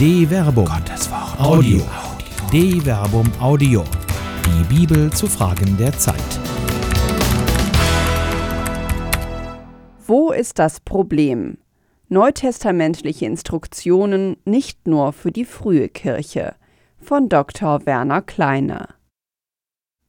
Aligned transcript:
De 0.00 0.26
Verbum. 0.26 0.64
Gottes 0.64 1.10
Wort. 1.10 1.38
Audio. 1.38 1.82
De 2.50 2.80
Verbum 2.80 3.30
Audio. 3.38 3.84
Die 4.46 4.74
Bibel 4.74 5.12
zu 5.12 5.26
Fragen 5.26 5.76
der 5.76 5.92
Zeit. 5.92 6.16
Wo 10.06 10.30
ist 10.32 10.58
das 10.58 10.80
Problem? 10.80 11.58
Neutestamentliche 12.08 13.26
Instruktionen 13.26 14.38
nicht 14.46 14.88
nur 14.88 15.12
für 15.12 15.32
die 15.32 15.44
frühe 15.44 15.90
Kirche 15.90 16.54
von 16.96 17.28
Dr. 17.28 17.84
Werner 17.84 18.22
Kleine. 18.22 18.88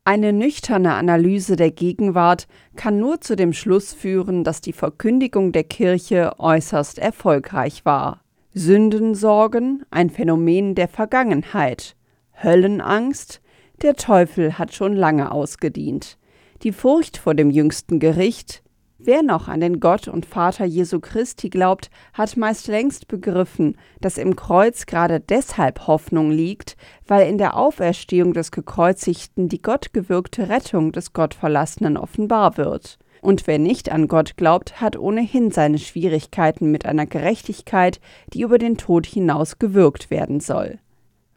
Eine 0.05 0.31
nüchterne 0.31 0.93
Analyse 0.93 1.57
der 1.57 1.71
Gegenwart 1.71 2.47
kann 2.77 2.97
nur 2.97 3.19
zu 3.19 3.35
dem 3.35 3.51
Schluss 3.51 3.91
führen, 3.91 4.45
dass 4.45 4.61
die 4.61 4.71
Verkündigung 4.71 5.51
der 5.51 5.65
Kirche 5.65 6.39
äußerst 6.39 6.97
erfolgreich 6.97 7.83
war. 7.83 8.21
Sündensorgen, 8.53 9.85
ein 9.91 10.09
Phänomen 10.09 10.75
der 10.75 10.89
Vergangenheit. 10.89 11.95
Höllenangst, 12.43 13.41
der 13.81 13.95
Teufel 13.95 14.57
hat 14.57 14.73
schon 14.73 14.93
lange 14.93 15.31
ausgedient. 15.31 16.17
Die 16.63 16.73
Furcht 16.73 17.17
vor 17.17 17.33
dem 17.33 17.49
jüngsten 17.49 17.99
Gericht, 17.99 18.61
Wer 19.03 19.23
noch 19.23 19.47
an 19.47 19.61
den 19.61 19.79
Gott 19.79 20.07
und 20.07 20.27
Vater 20.27 20.63
Jesu 20.63 20.99
Christi 20.99 21.49
glaubt, 21.49 21.89
hat 22.13 22.37
meist 22.37 22.67
längst 22.67 23.07
begriffen, 23.07 23.75
dass 23.99 24.19
im 24.19 24.35
Kreuz 24.35 24.85
gerade 24.85 25.19
deshalb 25.19 25.87
Hoffnung 25.87 26.29
liegt, 26.29 26.77
weil 27.07 27.27
in 27.27 27.39
der 27.39 27.57
Auferstehung 27.57 28.33
des 28.33 28.51
Gekreuzigten 28.51 29.49
die 29.49 29.61
gottgewirkte 29.61 30.49
Rettung 30.49 30.91
des 30.91 31.13
Gottverlassenen 31.13 31.97
offenbar 31.97 32.57
wird. 32.57 32.99
Und 33.21 33.47
wer 33.47 33.59
nicht 33.59 33.91
an 33.91 34.07
Gott 34.07 34.35
glaubt, 34.35 34.81
hat 34.81 34.97
ohnehin 34.97 35.51
seine 35.51 35.77
Schwierigkeiten 35.77 36.71
mit 36.71 36.85
einer 36.85 37.05
Gerechtigkeit, 37.05 38.01
die 38.33 38.41
über 38.41 38.57
den 38.57 38.77
Tod 38.77 39.05
hinaus 39.05 39.59
gewirkt 39.59 40.09
werden 40.09 40.39
soll 40.39 40.79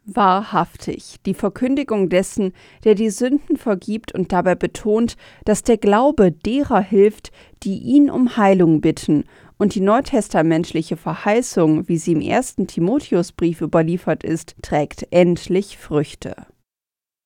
wahrhaftig 0.05 1.15
die 1.25 1.33
Verkündigung 1.33 2.09
dessen, 2.09 2.53
der 2.83 2.95
die 2.95 3.09
Sünden 3.09 3.57
vergibt 3.57 4.13
und 4.13 4.31
dabei 4.31 4.55
betont, 4.55 5.17
dass 5.45 5.63
der 5.63 5.77
Glaube 5.77 6.31
derer 6.31 6.81
hilft, 6.81 7.31
die 7.63 7.79
ihn 7.79 8.09
um 8.09 8.37
Heilung 8.37 8.81
bitten, 8.81 9.25
und 9.57 9.73
die 9.73 9.81
neutestamentliche 9.81 10.97
Verheißung, 10.97 11.87
wie 11.87 11.97
sie 11.97 12.11
im 12.11 12.21
ersten 12.21 12.67
Timotheusbrief 12.67 13.61
überliefert 13.61 14.25
ist, 14.25 14.55
trägt 14.61 15.07
endlich 15.11 15.77
Früchte. 15.77 16.35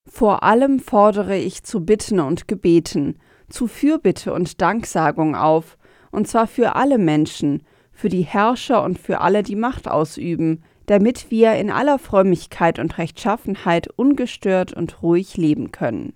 Vor 0.08 0.44
allem 0.44 0.80
fordere 0.80 1.38
ich 1.38 1.64
zu 1.64 1.84
Bitten 1.84 2.20
und 2.20 2.48
Gebeten, 2.48 3.18
zu 3.50 3.68
Fürbitte 3.68 4.34
und 4.34 4.62
Danksagung 4.62 5.36
auf, 5.36 5.78
und 6.12 6.28
zwar 6.28 6.48
für 6.48 6.76
alle 6.76 6.98
Menschen, 6.98 7.64
für 7.92 8.10
die 8.10 8.22
Herrscher 8.22 8.84
und 8.84 8.98
für 8.98 9.22
alle, 9.22 9.44
die 9.44 9.56
Macht 9.56 9.88
ausüben, 9.88 10.64
damit 10.86 11.30
wir 11.30 11.54
in 11.54 11.70
aller 11.70 12.00
Frömmigkeit 12.00 12.80
und 12.80 12.98
Rechtschaffenheit 12.98 13.90
ungestört 13.96 14.74
und 14.74 15.04
ruhig 15.04 15.38
leben 15.38 15.72
können. 15.72 16.14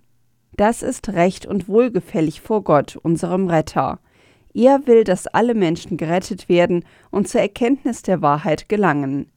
Das 0.56 0.82
ist 0.82 1.10
recht 1.10 1.46
und 1.46 1.68
wohlgefällig 1.68 2.42
vor 2.42 2.64
Gott, 2.64 2.96
unserem 2.96 3.48
Retter. 3.48 4.00
Er 4.54 4.86
will, 4.86 5.04
dass 5.04 5.28
alle 5.28 5.56
Menschen 5.56 5.98
gerettet 5.98 6.48
werden 6.48 6.86
und 7.12 7.28
zur 7.28 7.42
Erkenntnis 7.42 8.04
der 8.04 8.22
Wahrheit 8.22 8.70
gelangen. 8.70 9.32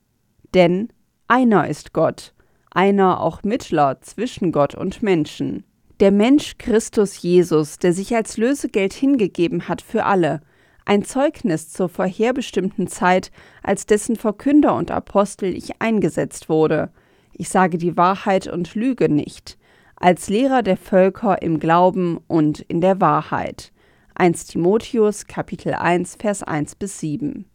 Denn 0.55 0.89
einer 1.27 1.69
ist 1.69 1.93
Gott, 1.93 2.35
einer 2.71 3.21
auch 3.21 3.43
Mittler 3.43 4.01
zwischen 4.03 4.53
Gott 4.53 4.75
und 4.75 5.03
Menschen. 5.03 5.65
Der 5.99 6.13
Mensch 6.13 6.59
Christus 6.59 7.23
Jesus, 7.23 7.79
der 7.79 7.95
sich 7.95 8.15
als 8.15 8.37
Lösegeld 8.37 8.93
hingegeben 8.93 9.67
hat 9.67 9.81
für 9.81 10.05
alle, 10.05 10.43
ein 10.85 11.05
Zeugnis 11.05 11.71
zur 11.71 11.89
vorherbestimmten 11.89 12.87
Zeit, 12.87 13.31
als 13.63 13.87
dessen 13.87 14.17
Verkünder 14.17 14.75
und 14.75 14.91
Apostel 14.91 15.57
ich 15.57 15.81
eingesetzt 15.81 16.51
wurde. 16.51 16.91
Ich 17.33 17.49
sage 17.49 17.79
die 17.79 17.97
Wahrheit 17.97 18.47
und 18.47 18.75
lüge 18.75 19.09
nicht, 19.09 19.57
als 19.97 20.29
Lehrer 20.29 20.63
der 20.63 20.77
Völker 20.77 21.41
im 21.41 21.59
Glauben 21.61 22.19
und 22.29 22.61
in 22.61 22.83
der 22.83 23.01
Wahrheit. 23.01 23.73
1 24.17 24.49
Timotheus 24.49 25.27
Kapitel 25.27 25.73
1 25.73 26.17
Vers 26.21 26.43
1 26.43 26.75
bis 26.75 27.01
7 27.01 27.47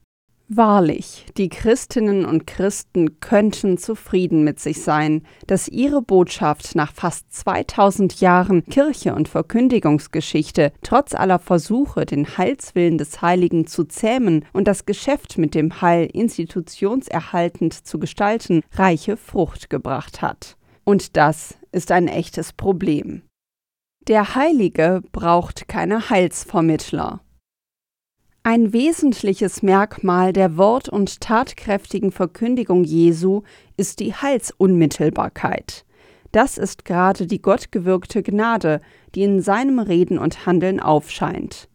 Wahrlich, 0.54 1.28
die 1.38 1.48
Christinnen 1.48 2.26
und 2.26 2.46
Christen 2.46 3.22
könnten 3.22 3.78
zufrieden 3.78 4.44
mit 4.44 4.60
sich 4.60 4.82
sein, 4.82 5.26
dass 5.48 5.70
ihre 5.70 6.02
Botschaft 6.02 6.76
nach 6.76 6.92
fast 6.92 7.34
2000 7.34 8.20
Jahren 8.20 8.66
Kirche 8.66 9.16
und 9.16 9.30
Verkündigungsgeschichte 9.30 10.74
trotz 10.84 11.16
aller 11.16 11.40
Versuche, 11.40 12.06
den 12.06 12.38
Heilswillen 12.38 12.98
des 12.98 13.22
Heiligen 13.22 13.66
zu 13.66 13.86
zähmen 13.86 14.44
und 14.52 14.68
das 14.68 14.86
Geschäft 14.86 15.38
mit 15.38 15.56
dem 15.56 15.82
Heil 15.82 16.10
institutionserhaltend 16.12 17.88
zu 17.88 17.98
gestalten, 17.98 18.62
reiche 18.74 19.16
Frucht 19.16 19.70
gebracht 19.70 20.22
hat. 20.22 20.58
Und 20.84 21.16
das 21.16 21.56
ist 21.72 21.94
ein 21.94 22.10
echtes 22.10 22.52
Problem. 22.52 23.22
Der 24.06 24.36
Heilige 24.36 25.02
braucht 25.14 25.70
keine 25.70 26.10
Heilsvermittler. 26.10 27.22
Ein 28.44 28.74
wesentliches 28.74 29.62
Merkmal 29.62 30.34
der 30.34 30.58
wort- 30.58 30.90
und 30.90 31.22
tatkräftigen 31.22 32.12
Verkündigung 32.12 32.84
Jesu 32.84 33.44
ist 33.78 34.00
die 34.00 34.16
Heilsunmittelbarkeit. 34.16 35.86
Das 36.32 36.58
ist 36.58 36.84
gerade 36.84 37.28
die 37.28 37.40
gottgewirkte 37.40 38.24
Gnade, 38.24 38.82
die 39.14 39.22
in 39.22 39.42
seinem 39.42 39.78
Reden 39.78 40.18
und 40.18 40.48
Handeln 40.48 40.80
aufscheint. 40.80 41.70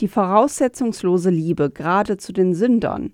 Die 0.00 0.06
voraussetzungslose 0.06 1.30
Liebe 1.30 1.68
gerade 1.70 2.16
zu 2.16 2.32
den 2.32 2.54
Sündern. 2.54 3.12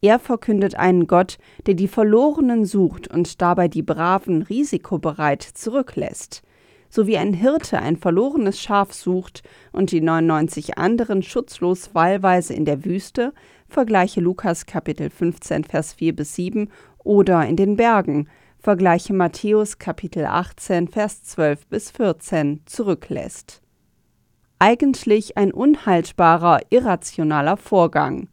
Er 0.00 0.18
verkündet 0.18 0.74
einen 0.74 1.06
Gott, 1.06 1.38
der 1.66 1.74
die 1.74 1.86
Verlorenen 1.86 2.64
sucht 2.64 3.06
und 3.06 3.40
dabei 3.40 3.68
die 3.68 3.82
Braven 3.82 4.42
risikobereit 4.42 5.42
zurücklässt 5.42 6.42
so 6.90 7.06
wie 7.06 7.16
ein 7.16 7.32
Hirte 7.32 7.78
ein 7.78 7.96
verlorenes 7.96 8.60
Schaf 8.60 8.92
sucht 8.92 9.42
und 9.72 9.92
die 9.92 10.00
99 10.00 10.76
anderen 10.76 11.22
schutzlos 11.22 11.94
wahlweise 11.94 12.52
in 12.52 12.64
der 12.64 12.84
Wüste, 12.84 13.32
vergleiche 13.68 14.20
Lukas 14.20 14.66
Kapitel 14.66 15.08
15 15.08 15.64
Vers 15.64 15.94
4 15.94 16.14
bis 16.14 16.34
7 16.34 16.68
oder 16.98 17.46
in 17.46 17.56
den 17.56 17.76
Bergen, 17.76 18.28
vergleiche 18.58 19.14
Matthäus 19.14 19.78
Kapitel 19.78 20.26
18 20.26 20.88
Vers 20.88 21.22
12 21.22 21.66
bis 21.68 21.90
14 21.92 22.60
zurücklässt. 22.66 23.62
Eigentlich 24.58 25.38
ein 25.38 25.52
unhaltbarer, 25.52 26.60
irrationaler 26.68 27.56
Vorgang. 27.56 28.28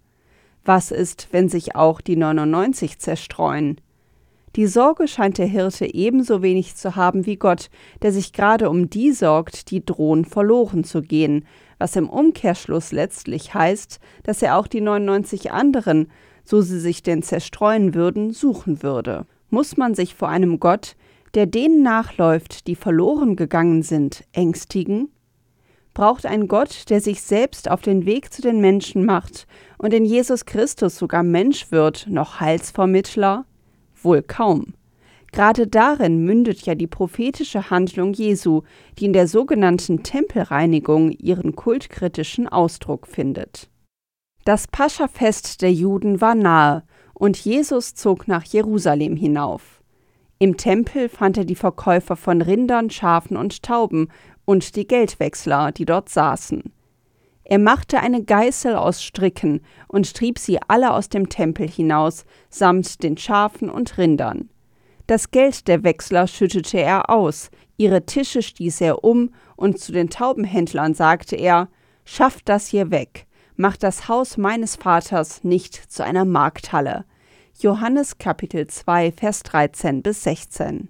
Was 0.65 0.91
ist, 0.91 1.29
wenn 1.31 1.47
sich 1.47 1.75
auch 1.75 2.01
die 2.01 2.17
99 2.17 2.99
zerstreuen? 2.99 3.79
Die 4.55 4.65
Sorge 4.65 5.07
scheint 5.07 5.37
der 5.37 5.45
Hirte 5.45 5.93
ebenso 5.93 6.41
wenig 6.41 6.75
zu 6.75 6.95
haben 6.95 7.25
wie 7.25 7.35
Gott, 7.35 7.69
der 8.01 8.11
sich 8.11 8.33
gerade 8.33 8.69
um 8.69 8.89
die 8.89 9.11
sorgt, 9.11 9.69
die 9.69 9.85
drohen 9.85 10.25
verloren 10.25 10.83
zu 10.83 11.01
gehen, 11.01 11.45
was 11.77 11.95
im 11.95 12.09
Umkehrschluss 12.09 12.91
letztlich 12.91 13.53
heißt, 13.53 13.99
dass 14.23 14.41
er 14.41 14.57
auch 14.57 14.67
die 14.67 14.81
99 14.81 15.51
anderen, 15.51 16.09
so 16.43 16.61
sie 16.61 16.79
sich 16.79 17.03
denn 17.03 17.21
zerstreuen 17.21 17.93
würden, 17.93 18.31
suchen 18.31 18.81
würde. 18.81 19.25
Muss 19.49 19.77
man 19.77 19.93
sich 19.93 20.15
vor 20.15 20.29
einem 20.29 20.59
Gott, 20.59 20.95
der 21.35 21.45
denen 21.45 21.83
nachläuft, 21.83 22.67
die 22.67 22.75
verloren 22.75 23.35
gegangen 23.35 23.83
sind, 23.83 24.23
ängstigen? 24.31 25.09
Braucht 25.93 26.25
ein 26.25 26.47
Gott, 26.47 26.89
der 26.89 27.01
sich 27.01 27.21
selbst 27.21 27.69
auf 27.69 27.81
den 27.81 28.05
Weg 28.05 28.31
zu 28.31 28.41
den 28.41 28.61
Menschen 28.61 29.05
macht 29.05 29.47
und 29.77 29.93
in 29.93 30.05
Jesus 30.05 30.45
Christus 30.45 30.95
sogar 30.95 31.23
Mensch 31.23 31.71
wird, 31.71 32.07
noch 32.09 32.39
Heilsvermittler? 32.39 33.45
Wohl 34.03 34.21
kaum. 34.21 34.73
Gerade 35.31 35.67
darin 35.67 36.23
mündet 36.23 36.65
ja 36.65 36.75
die 36.75 36.87
prophetische 36.87 37.69
Handlung 37.69 38.13
Jesu, 38.13 38.61
die 38.97 39.05
in 39.05 39.13
der 39.13 39.27
sogenannten 39.27 40.03
Tempelreinigung 40.03 41.11
ihren 41.11 41.55
kultkritischen 41.55 42.47
Ausdruck 42.47 43.07
findet. 43.07 43.69
Das 44.45 44.67
Paschafest 44.67 45.61
der 45.61 45.73
Juden 45.73 46.21
war 46.21 46.35
nahe, 46.35 46.83
und 47.13 47.37
Jesus 47.37 47.95
zog 47.95 48.27
nach 48.27 48.45
Jerusalem 48.45 49.15
hinauf. 49.15 49.81
Im 50.39 50.55
Tempel 50.55 51.09
fand 51.09 51.37
er 51.37 51.45
die 51.45 51.55
Verkäufer 51.55 52.15
von 52.15 52.41
Rindern, 52.41 52.89
Schafen 52.91 53.37
und 53.37 53.63
Tauben 53.63 54.09
und 54.45 54.75
die 54.75 54.87
Geldwechsler, 54.87 55.71
die 55.71 55.85
dort 55.85 56.09
saßen. 56.09 56.71
Er 57.49 57.59
machte 57.59 58.01
eine 58.01 58.25
Geißel 58.25 58.75
aus 58.75 59.01
Stricken 59.01 59.61
und 59.87 60.13
trieb 60.13 60.37
sie 60.37 60.59
alle 60.67 60.91
aus 60.91 61.07
dem 61.07 61.29
Tempel 61.29 61.65
hinaus, 61.65 62.25
samt 62.49 63.01
den 63.03 63.15
Schafen 63.15 63.69
und 63.69 63.97
Rindern. 63.97 64.49
Das 65.07 65.31
Geld 65.31 65.69
der 65.69 65.83
Wechsler 65.83 66.27
schüttete 66.27 66.81
er 66.81 67.09
aus, 67.09 67.49
ihre 67.77 68.05
Tische 68.05 68.41
stieß 68.41 68.81
er 68.81 69.05
um, 69.05 69.33
und 69.55 69.79
zu 69.79 69.93
den 69.93 70.09
Taubenhändlern 70.09 70.93
sagte 70.93 71.37
er 71.37 71.69
Schafft 72.03 72.49
das 72.49 72.67
hier 72.67 72.91
weg, 72.91 73.27
macht 73.55 73.81
das 73.81 74.09
Haus 74.09 74.35
meines 74.35 74.75
Vaters 74.75 75.45
nicht 75.45 75.73
zu 75.73 76.03
einer 76.03 76.25
Markthalle. 76.25 77.05
Johannes 77.57 78.17
Kapitel 78.17 78.67
2 78.67 79.13
Vers 79.13 79.43
13 79.43 80.01
bis 80.01 80.23
16. 80.23 80.89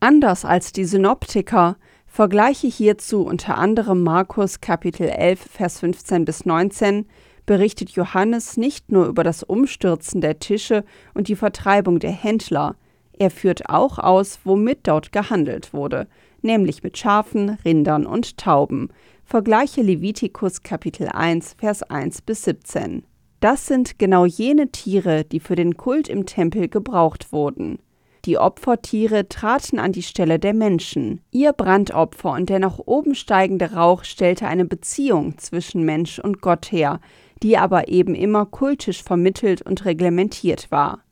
Anders 0.00 0.46
als 0.46 0.72
die 0.72 0.86
Synoptiker 0.86 1.76
Vergleiche 2.08 2.66
hierzu 2.66 3.22
unter 3.22 3.58
anderem 3.58 4.02
Markus 4.02 4.60
Kapitel 4.60 5.08
11 5.08 5.40
Vers 5.40 5.80
15 5.80 6.24
bis 6.24 6.44
19, 6.44 7.06
berichtet 7.46 7.90
Johannes 7.90 8.56
nicht 8.56 8.90
nur 8.90 9.06
über 9.06 9.22
das 9.22 9.42
Umstürzen 9.42 10.20
der 10.20 10.40
Tische 10.40 10.84
und 11.14 11.28
die 11.28 11.36
Vertreibung 11.36 12.00
der 12.00 12.10
Händler, 12.10 12.74
er 13.18 13.30
führt 13.30 13.68
auch 13.68 13.98
aus, 13.98 14.38
womit 14.44 14.80
dort 14.84 15.10
gehandelt 15.10 15.72
wurde, 15.72 16.06
nämlich 16.40 16.82
mit 16.82 16.96
Schafen, 16.96 17.58
Rindern 17.64 18.06
und 18.06 18.38
Tauben. 18.38 18.90
Vergleiche 19.24 19.82
Levitikus 19.82 20.62
Kapitel 20.62 21.08
1, 21.08 21.56
Vers 21.58 21.82
1 21.82 22.22
bis 22.22 22.44
17. 22.44 23.02
Das 23.40 23.66
sind 23.66 23.98
genau 23.98 24.24
jene 24.24 24.70
Tiere, 24.70 25.24
die 25.24 25.40
für 25.40 25.56
den 25.56 25.76
Kult 25.76 26.08
im 26.08 26.26
Tempel 26.26 26.68
gebraucht 26.68 27.32
wurden. 27.32 27.78
Die 28.24 28.38
Opfertiere 28.38 29.28
traten 29.28 29.78
an 29.78 29.92
die 29.92 30.02
Stelle 30.02 30.38
der 30.38 30.52
Menschen. 30.52 31.20
Ihr 31.30 31.52
Brandopfer 31.52 32.32
und 32.32 32.48
der 32.48 32.58
nach 32.58 32.78
oben 32.78 33.14
steigende 33.14 33.72
Rauch 33.72 34.04
stellte 34.04 34.46
eine 34.46 34.64
Beziehung 34.64 35.38
zwischen 35.38 35.84
Mensch 35.84 36.18
und 36.18 36.40
Gott 36.40 36.72
her, 36.72 37.00
die 37.42 37.56
aber 37.56 37.88
eben 37.88 38.14
immer 38.14 38.46
kultisch 38.46 39.02
vermittelt 39.02 39.62
und 39.62 39.84
reglementiert 39.84 40.70
war. 40.70 41.04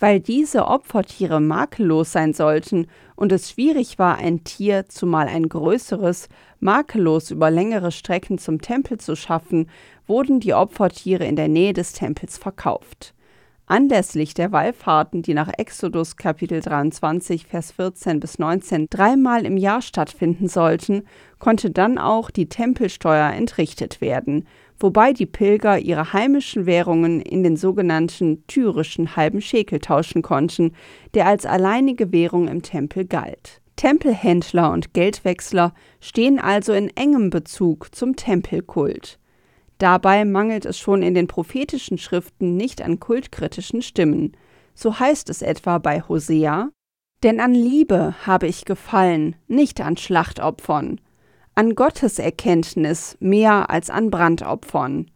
Weil 0.00 0.18
diese 0.18 0.66
Opfertiere 0.66 1.40
makellos 1.40 2.10
sein 2.10 2.34
sollten 2.34 2.88
und 3.14 3.30
es 3.30 3.50
schwierig 3.50 3.98
war, 4.00 4.18
ein 4.18 4.42
Tier, 4.42 4.86
zumal 4.88 5.28
ein 5.28 5.48
größeres, 5.48 6.28
makellos 6.58 7.30
über 7.30 7.50
längere 7.50 7.92
Strecken 7.92 8.38
zum 8.38 8.60
Tempel 8.60 8.98
zu 8.98 9.14
schaffen, 9.14 9.70
wurden 10.08 10.40
die 10.40 10.52
Opfertiere 10.52 11.24
in 11.24 11.36
der 11.36 11.48
Nähe 11.48 11.72
des 11.72 11.92
Tempels 11.92 12.36
verkauft. 12.38 13.14
Anlässlich 13.66 14.34
der 14.34 14.52
Wallfahrten, 14.52 15.22
die 15.22 15.32
nach 15.32 15.50
Exodus 15.56 16.18
Kapitel 16.18 16.60
23, 16.60 17.46
Vers 17.46 17.72
14 17.72 18.20
bis 18.20 18.38
19 18.38 18.88
dreimal 18.90 19.46
im 19.46 19.56
Jahr 19.56 19.80
stattfinden 19.80 20.48
sollten, 20.48 21.04
konnte 21.38 21.70
dann 21.70 21.96
auch 21.96 22.30
die 22.30 22.50
Tempelsteuer 22.50 23.30
entrichtet 23.30 24.02
werden, 24.02 24.46
wobei 24.78 25.14
die 25.14 25.24
Pilger 25.24 25.78
ihre 25.78 26.12
heimischen 26.12 26.66
Währungen 26.66 27.22
in 27.22 27.42
den 27.42 27.56
sogenannten 27.56 28.46
tyrischen 28.48 29.16
halben 29.16 29.40
Schekel 29.40 29.78
tauschen 29.78 30.20
konnten, 30.20 30.72
der 31.14 31.26
als 31.26 31.46
alleinige 31.46 32.12
Währung 32.12 32.48
im 32.48 32.60
Tempel 32.60 33.06
galt. 33.06 33.62
Tempelhändler 33.76 34.72
und 34.72 34.92
Geldwechsler 34.92 35.72
stehen 36.00 36.38
also 36.38 36.74
in 36.74 36.94
engem 36.96 37.30
Bezug 37.30 37.94
zum 37.94 38.14
Tempelkult. 38.14 39.18
Dabei 39.84 40.24
mangelt 40.24 40.64
es 40.64 40.78
schon 40.78 41.02
in 41.02 41.12
den 41.12 41.26
prophetischen 41.26 41.98
Schriften 41.98 42.56
nicht 42.56 42.80
an 42.80 43.00
kultkritischen 43.00 43.82
Stimmen. 43.82 44.34
So 44.74 44.98
heißt 44.98 45.28
es 45.28 45.42
etwa 45.42 45.76
bei 45.76 46.00
Hosea: 46.00 46.70
Denn 47.22 47.38
an 47.38 47.52
Liebe 47.52 48.14
habe 48.26 48.46
ich 48.46 48.64
gefallen, 48.64 49.36
nicht 49.46 49.82
an 49.82 49.98
Schlachtopfern, 49.98 51.02
an 51.54 51.74
Gottes 51.74 52.18
Erkenntnis 52.18 53.18
mehr 53.20 53.68
als 53.68 53.90
an 53.90 54.10
Brandopfern. 54.10 55.10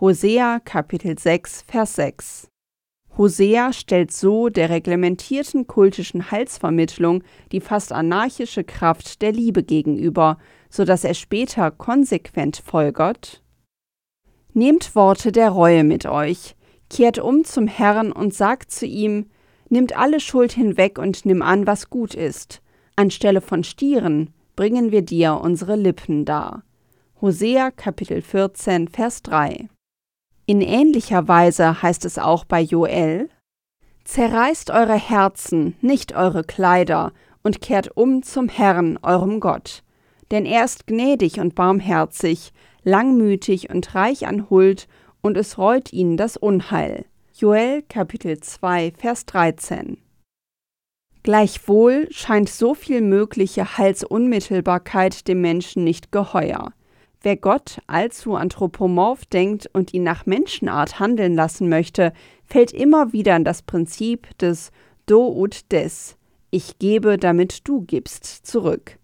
Hosea 0.00 0.60
Kapitel 0.64 1.18
6 1.18 1.64
Vers 1.68 1.96
6 1.96 2.48
Hosea 3.18 3.74
stellt 3.74 4.10
so 4.10 4.48
der 4.48 4.70
reglementierten 4.70 5.66
kultischen 5.66 6.30
Heilsvermittlung 6.30 7.22
die 7.52 7.60
fast 7.60 7.92
anarchische 7.92 8.64
Kraft 8.64 9.20
der 9.20 9.32
Liebe 9.32 9.62
gegenüber, 9.62 10.38
so 10.70 10.86
dass 10.86 11.04
er 11.04 11.12
später 11.12 11.70
konsequent 11.70 12.62
folgert 12.64 13.42
Nehmt 14.54 14.94
Worte 14.94 15.32
der 15.32 15.50
Reue 15.50 15.84
mit 15.84 16.06
euch, 16.06 16.56
kehrt 16.90 17.18
um 17.18 17.44
zum 17.44 17.66
Herrn 17.66 18.12
und 18.12 18.34
sagt 18.34 18.70
zu 18.70 18.86
ihm, 18.86 19.26
Nimmt 19.70 19.96
alle 19.96 20.18
Schuld 20.18 20.52
hinweg 20.52 20.98
und 20.98 21.26
nimm 21.26 21.42
an, 21.42 21.66
was 21.66 21.90
gut 21.90 22.14
ist. 22.14 22.62
Anstelle 22.96 23.42
von 23.42 23.64
Stieren 23.64 24.32
bringen 24.56 24.90
wir 24.90 25.02
dir 25.02 25.40
unsere 25.42 25.76
Lippen 25.76 26.24
dar. 26.24 26.62
Hosea 27.20 27.70
Kapitel 27.70 28.22
14, 28.22 28.88
Vers 28.88 29.22
3. 29.22 29.68
In 30.46 30.62
ähnlicher 30.62 31.28
Weise 31.28 31.82
heißt 31.82 32.06
es 32.06 32.18
auch 32.18 32.44
bei 32.44 32.60
Joel: 32.62 33.28
Zerreißt 34.04 34.70
eure 34.70 34.94
Herzen, 34.94 35.76
nicht 35.82 36.16
eure 36.16 36.44
Kleider, 36.44 37.12
und 37.42 37.60
kehrt 37.60 37.96
um 37.96 38.22
zum 38.22 38.48
Herrn, 38.48 38.98
eurem 39.02 39.40
Gott. 39.40 39.82
Denn 40.30 40.46
er 40.46 40.64
ist 40.64 40.86
gnädig 40.86 41.40
und 41.40 41.54
barmherzig, 41.54 42.52
langmütig 42.88 43.70
und 43.70 43.94
reich 43.94 44.26
an 44.26 44.48
Huld, 44.50 44.88
und 45.20 45.36
es 45.36 45.58
reut 45.58 45.92
ihn 45.92 46.16
das 46.16 46.36
Unheil. 46.36 47.04
Joel 47.34 47.82
Kapitel 47.82 48.40
2 48.40 48.92
Vers 48.96 49.26
13 49.26 49.98
Gleichwohl 51.22 52.08
scheint 52.10 52.48
so 52.48 52.74
viel 52.74 53.02
mögliche 53.02 53.76
Heilsunmittelbarkeit 53.76 55.28
dem 55.28 55.40
Menschen 55.40 55.84
nicht 55.84 56.12
geheuer. 56.12 56.72
Wer 57.20 57.36
Gott 57.36 57.80
allzu 57.88 58.36
anthropomorph 58.36 59.26
denkt 59.26 59.68
und 59.72 59.92
ihn 59.92 60.04
nach 60.04 60.24
Menschenart 60.24 60.98
handeln 61.00 61.34
lassen 61.34 61.68
möchte, 61.68 62.12
fällt 62.46 62.72
immer 62.72 63.12
wieder 63.12 63.34
an 63.34 63.44
das 63.44 63.62
Prinzip 63.62 64.38
des 64.38 64.70
Do 65.06 65.36
ut 65.36 65.70
des, 65.72 66.16
ich 66.50 66.78
gebe, 66.78 67.18
damit 67.18 67.68
du 67.68 67.82
gibst, 67.82 68.24
zurück 68.46 68.97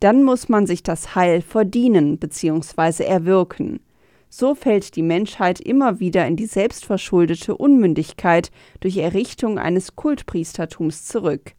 dann 0.00 0.22
muss 0.22 0.48
man 0.48 0.66
sich 0.66 0.82
das 0.82 1.14
Heil 1.14 1.40
verdienen 1.42 2.18
bzw. 2.18 3.04
erwirken. 3.04 3.80
So 4.28 4.54
fällt 4.54 4.96
die 4.96 5.02
Menschheit 5.02 5.60
immer 5.60 6.00
wieder 6.00 6.26
in 6.26 6.36
die 6.36 6.46
selbstverschuldete 6.46 7.56
Unmündigkeit 7.56 8.50
durch 8.80 8.98
Errichtung 8.98 9.58
eines 9.58 9.96
Kultpriestertums 9.96 11.06
zurück. 11.06 11.54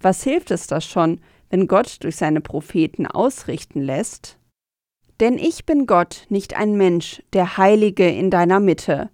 Was 0.00 0.24
hilft 0.24 0.50
es 0.50 0.66
da 0.66 0.80
schon, 0.80 1.20
wenn 1.50 1.68
Gott 1.68 2.02
durch 2.02 2.16
seine 2.16 2.40
Propheten 2.40 3.06
ausrichten 3.06 3.80
lässt? 3.80 4.38
Denn 5.20 5.38
ich 5.38 5.64
bin 5.64 5.86
Gott, 5.86 6.26
nicht 6.28 6.56
ein 6.56 6.76
Mensch, 6.76 7.22
der 7.32 7.56
Heilige 7.56 8.08
in 8.08 8.30
deiner 8.30 8.60
Mitte. 8.60 9.10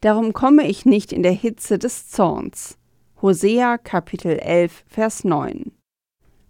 Darum 0.00 0.32
komme 0.32 0.66
ich 0.66 0.84
nicht 0.84 1.12
in 1.12 1.22
der 1.22 1.32
Hitze 1.32 1.78
des 1.78 2.08
Zorns. 2.08 2.76
Hosea 3.22 3.78
Kapitel 3.78 4.38
11, 4.38 4.84
Vers 4.88 5.24
9. 5.24 5.72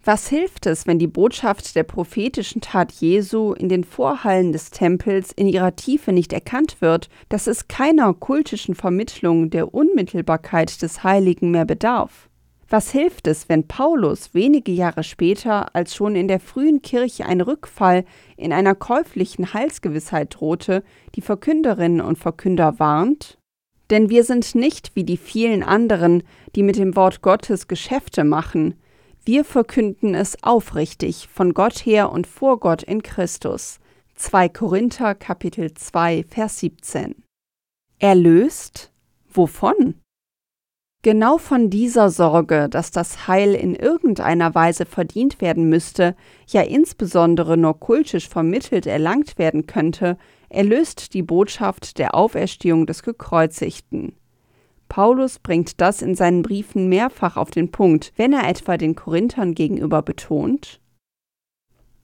Was 0.06 0.28
hilft 0.28 0.66
es, 0.66 0.86
wenn 0.86 0.98
die 0.98 1.06
Botschaft 1.06 1.74
der 1.74 1.82
prophetischen 1.82 2.60
Tat 2.60 2.92
Jesu 2.92 3.54
in 3.54 3.70
den 3.70 3.84
Vorhallen 3.84 4.52
des 4.52 4.70
Tempels 4.70 5.32
in 5.32 5.46
ihrer 5.46 5.76
Tiefe 5.76 6.12
nicht 6.12 6.34
erkannt 6.34 6.82
wird, 6.82 7.08
dass 7.30 7.46
es 7.46 7.68
keiner 7.68 8.12
kultischen 8.12 8.74
Vermittlung 8.74 9.48
der 9.48 9.72
Unmittelbarkeit 9.72 10.82
des 10.82 11.04
Heiligen 11.04 11.52
mehr 11.52 11.64
bedarf? 11.64 12.28
Was 12.68 12.90
hilft 12.90 13.26
es, 13.26 13.48
wenn 13.48 13.66
Paulus 13.66 14.34
wenige 14.34 14.72
Jahre 14.72 15.04
später, 15.04 15.74
als 15.74 15.94
schon 15.94 16.16
in 16.16 16.28
der 16.28 16.40
frühen 16.40 16.82
Kirche 16.82 17.24
ein 17.24 17.40
Rückfall 17.40 18.04
in 18.36 18.52
einer 18.52 18.74
käuflichen 18.74 19.54
Heilsgewissheit 19.54 20.34
drohte, 20.38 20.82
die 21.14 21.22
Verkünderinnen 21.22 22.02
und 22.02 22.18
Verkünder 22.18 22.78
warnt? 22.78 23.38
Denn 23.88 24.10
wir 24.10 24.24
sind 24.24 24.54
nicht 24.54 24.96
wie 24.96 25.04
die 25.04 25.16
vielen 25.16 25.62
anderen, 25.62 26.24
die 26.56 26.62
mit 26.62 26.76
dem 26.76 26.94
Wort 26.94 27.22
Gottes 27.22 27.68
Geschäfte 27.68 28.24
machen, 28.24 28.74
wir 29.26 29.44
verkünden 29.44 30.14
es 30.14 30.42
aufrichtig 30.42 31.28
von 31.32 31.54
Gott 31.54 31.86
her 31.86 32.12
und 32.12 32.26
vor 32.26 32.60
Gott 32.60 32.82
in 32.82 33.02
Christus. 33.02 33.80
2 34.16 34.50
Korinther 34.50 35.14
Kapitel 35.14 35.72
2 35.72 36.24
Vers 36.28 36.60
17. 36.60 37.14
Erlöst? 37.98 38.92
Wovon? 39.32 39.94
Genau 41.00 41.38
von 41.38 41.70
dieser 41.70 42.10
Sorge, 42.10 42.68
dass 42.68 42.90
das 42.90 43.26
Heil 43.26 43.54
in 43.54 43.74
irgendeiner 43.74 44.54
Weise 44.54 44.84
verdient 44.84 45.40
werden 45.40 45.70
müsste, 45.70 46.16
ja 46.46 46.60
insbesondere 46.60 47.56
nur 47.56 47.80
kultisch 47.80 48.28
vermittelt 48.28 48.86
erlangt 48.86 49.38
werden 49.38 49.66
könnte, 49.66 50.18
erlöst 50.50 51.14
die 51.14 51.22
Botschaft 51.22 51.98
der 51.98 52.14
Auferstehung 52.14 52.86
des 52.86 53.02
Gekreuzigten. 53.02 54.16
Paulus 54.88 55.38
bringt 55.38 55.80
das 55.80 56.02
in 56.02 56.14
seinen 56.14 56.42
Briefen 56.42 56.88
mehrfach 56.88 57.36
auf 57.36 57.50
den 57.50 57.70
Punkt, 57.70 58.12
wenn 58.16 58.32
er 58.32 58.48
etwa 58.48 58.76
den 58.76 58.94
Korinthern 58.94 59.54
gegenüber 59.54 60.02
betont, 60.02 60.80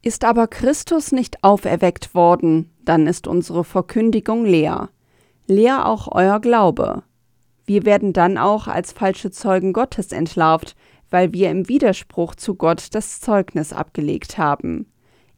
ist 0.02 0.24
aber 0.24 0.46
Christus 0.46 1.12
nicht 1.12 1.44
auferweckt 1.44 2.14
worden, 2.14 2.70
dann 2.84 3.06
ist 3.06 3.26
unsere 3.26 3.64
Verkündigung 3.64 4.46
leer, 4.46 4.88
leer 5.46 5.86
auch 5.86 6.08
euer 6.10 6.40
Glaube. 6.40 7.02
Wir 7.66 7.84
werden 7.84 8.12
dann 8.12 8.38
auch 8.38 8.66
als 8.66 8.92
falsche 8.92 9.30
Zeugen 9.30 9.72
Gottes 9.72 10.12
entlarvt, 10.12 10.74
weil 11.10 11.32
wir 11.32 11.50
im 11.50 11.68
Widerspruch 11.68 12.34
zu 12.34 12.54
Gott 12.54 12.94
das 12.94 13.20
Zeugnis 13.20 13.72
abgelegt 13.72 14.38
haben. 14.38 14.90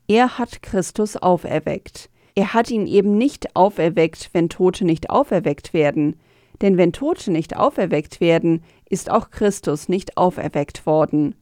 Er 0.06 0.38
hat 0.38 0.62
Christus 0.62 1.16
auferweckt. 1.16 2.08
Er 2.34 2.54
hat 2.54 2.70
ihn 2.70 2.86
eben 2.86 3.18
nicht 3.18 3.56
auferweckt, 3.56 4.30
wenn 4.32 4.48
Tote 4.48 4.84
nicht 4.84 5.10
auferweckt 5.10 5.74
werden, 5.74 6.16
denn 6.62 6.78
wenn 6.78 6.92
Tote 6.92 7.30
nicht 7.30 7.56
auferweckt 7.56 8.20
werden, 8.20 8.62
ist 8.88 9.10
auch 9.10 9.30
Christus 9.30 9.88
nicht 9.88 10.16
auferweckt 10.16 10.86
worden. 10.86 11.34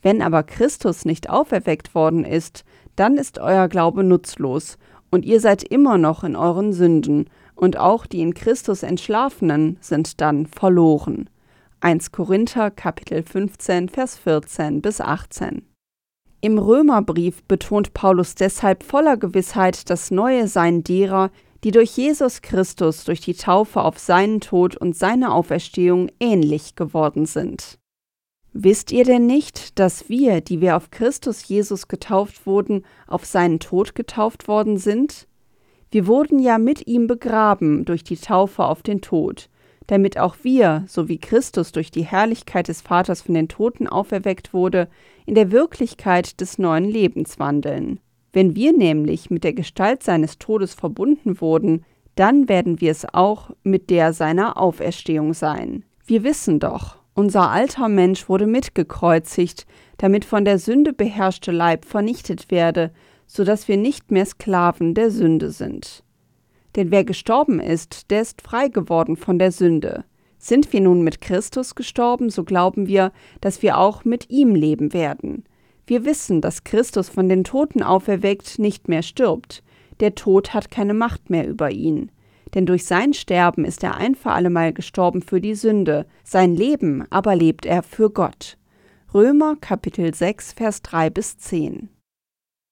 Wenn 0.00 0.22
aber 0.22 0.44
Christus 0.44 1.04
nicht 1.04 1.28
auferweckt 1.28 1.94
worden 1.94 2.24
ist, 2.24 2.64
dann 2.96 3.16
ist 3.16 3.38
euer 3.38 3.68
Glaube 3.68 4.04
nutzlos, 4.04 4.78
und 5.10 5.24
ihr 5.24 5.40
seid 5.40 5.62
immer 5.62 5.98
noch 5.98 6.22
in 6.22 6.36
euren 6.36 6.72
Sünden, 6.72 7.28
und 7.54 7.76
auch 7.76 8.06
die 8.06 8.20
in 8.20 8.34
Christus 8.34 8.82
Entschlafenen 8.82 9.78
sind 9.80 10.20
dann 10.20 10.46
verloren. 10.46 11.28
1 11.80 12.12
Korinther 12.12 12.70
Kapitel 12.70 13.22
15 13.22 13.88
Vers 13.88 14.16
14 14.18 14.80
bis 14.80 15.00
18 15.00 15.68
im 16.40 16.58
Römerbrief 16.58 17.42
betont 17.44 17.94
Paulus 17.94 18.36
deshalb 18.36 18.84
voller 18.84 19.16
Gewissheit 19.16 19.90
das 19.90 20.12
neue 20.12 20.46
Sein 20.46 20.84
derer, 20.84 21.30
die 21.64 21.70
durch 21.70 21.96
Jesus 21.96 22.42
Christus 22.42 23.04
durch 23.04 23.20
die 23.20 23.34
Taufe 23.34 23.82
auf 23.82 23.98
seinen 23.98 24.40
Tod 24.40 24.76
und 24.76 24.96
seine 24.96 25.32
Auferstehung 25.32 26.10
ähnlich 26.20 26.76
geworden 26.76 27.26
sind. 27.26 27.78
Wisst 28.52 28.92
ihr 28.92 29.04
denn 29.04 29.26
nicht, 29.26 29.78
dass 29.78 30.08
wir, 30.08 30.40
die 30.40 30.60
wir 30.60 30.76
auf 30.76 30.90
Christus 30.90 31.46
Jesus 31.46 31.86
getauft 31.86 32.46
wurden, 32.46 32.84
auf 33.06 33.24
seinen 33.24 33.60
Tod 33.60 33.94
getauft 33.94 34.48
worden 34.48 34.78
sind? 34.78 35.28
Wir 35.90 36.06
wurden 36.06 36.38
ja 36.38 36.58
mit 36.58 36.86
ihm 36.86 37.06
begraben 37.06 37.84
durch 37.84 38.04
die 38.04 38.16
Taufe 38.16 38.64
auf 38.64 38.82
den 38.82 39.00
Tod, 39.00 39.48
damit 39.86 40.18
auch 40.18 40.36
wir, 40.42 40.84
so 40.86 41.08
wie 41.08 41.18
Christus 41.18 41.72
durch 41.72 41.90
die 41.90 42.04
Herrlichkeit 42.04 42.68
des 42.68 42.82
Vaters 42.82 43.22
von 43.22 43.34
den 43.34 43.48
Toten 43.48 43.86
auferweckt 43.86 44.52
wurde, 44.52 44.88
in 45.24 45.34
der 45.34 45.50
Wirklichkeit 45.50 46.40
des 46.40 46.58
neuen 46.58 46.84
Lebens 46.84 47.38
wandeln. 47.38 48.00
Wenn 48.38 48.54
wir 48.54 48.72
nämlich 48.72 49.30
mit 49.30 49.42
der 49.42 49.52
Gestalt 49.52 50.04
seines 50.04 50.38
Todes 50.38 50.72
verbunden 50.72 51.40
wurden, 51.40 51.84
dann 52.14 52.48
werden 52.48 52.80
wir 52.80 52.92
es 52.92 53.04
auch 53.12 53.50
mit 53.64 53.90
der 53.90 54.12
seiner 54.12 54.56
Auferstehung 54.58 55.34
sein. 55.34 55.84
Wir 56.06 56.22
wissen 56.22 56.60
doch, 56.60 56.98
unser 57.14 57.50
alter 57.50 57.88
Mensch 57.88 58.28
wurde 58.28 58.46
mitgekreuzigt, 58.46 59.66
damit 59.96 60.24
von 60.24 60.44
der 60.44 60.60
Sünde 60.60 60.92
beherrschte 60.92 61.50
Leib 61.50 61.84
vernichtet 61.84 62.52
werde, 62.52 62.92
so 63.26 63.42
dass 63.42 63.66
wir 63.66 63.76
nicht 63.76 64.12
mehr 64.12 64.24
Sklaven 64.24 64.94
der 64.94 65.10
Sünde 65.10 65.50
sind. 65.50 66.04
Denn 66.76 66.92
wer 66.92 67.02
gestorben 67.02 67.58
ist, 67.58 68.12
der 68.12 68.22
ist 68.22 68.40
frei 68.42 68.68
geworden 68.68 69.16
von 69.16 69.40
der 69.40 69.50
Sünde. 69.50 70.04
Sind 70.38 70.72
wir 70.72 70.80
nun 70.80 71.02
mit 71.02 71.20
Christus 71.20 71.74
gestorben, 71.74 72.30
so 72.30 72.44
glauben 72.44 72.86
wir, 72.86 73.10
dass 73.40 73.62
wir 73.62 73.78
auch 73.78 74.04
mit 74.04 74.30
ihm 74.30 74.54
leben 74.54 74.92
werden. 74.92 75.42
Wir 75.88 76.04
wissen, 76.04 76.42
dass 76.42 76.64
Christus 76.64 77.08
von 77.08 77.30
den 77.30 77.44
Toten 77.44 77.82
auferweckt 77.82 78.58
nicht 78.58 78.88
mehr 78.88 79.00
stirbt. 79.00 79.62
Der 80.00 80.14
Tod 80.14 80.52
hat 80.52 80.70
keine 80.70 80.92
Macht 80.92 81.30
mehr 81.30 81.48
über 81.48 81.70
ihn. 81.70 82.10
Denn 82.52 82.66
durch 82.66 82.84
sein 82.84 83.14
Sterben 83.14 83.64
ist 83.64 83.82
er 83.82 83.96
ein 83.96 84.14
für 84.14 84.32
allemal 84.32 84.74
gestorben 84.74 85.22
für 85.22 85.40
die 85.40 85.54
Sünde, 85.54 86.04
sein 86.24 86.54
Leben 86.54 87.06
aber 87.08 87.34
lebt 87.34 87.64
er 87.64 87.82
für 87.82 88.10
Gott. 88.10 88.58
Römer 89.14 89.56
Kapitel 89.56 90.12
6 90.12 90.52
Vers 90.52 90.82
3 90.82 91.08
bis 91.08 91.38
10 91.38 91.88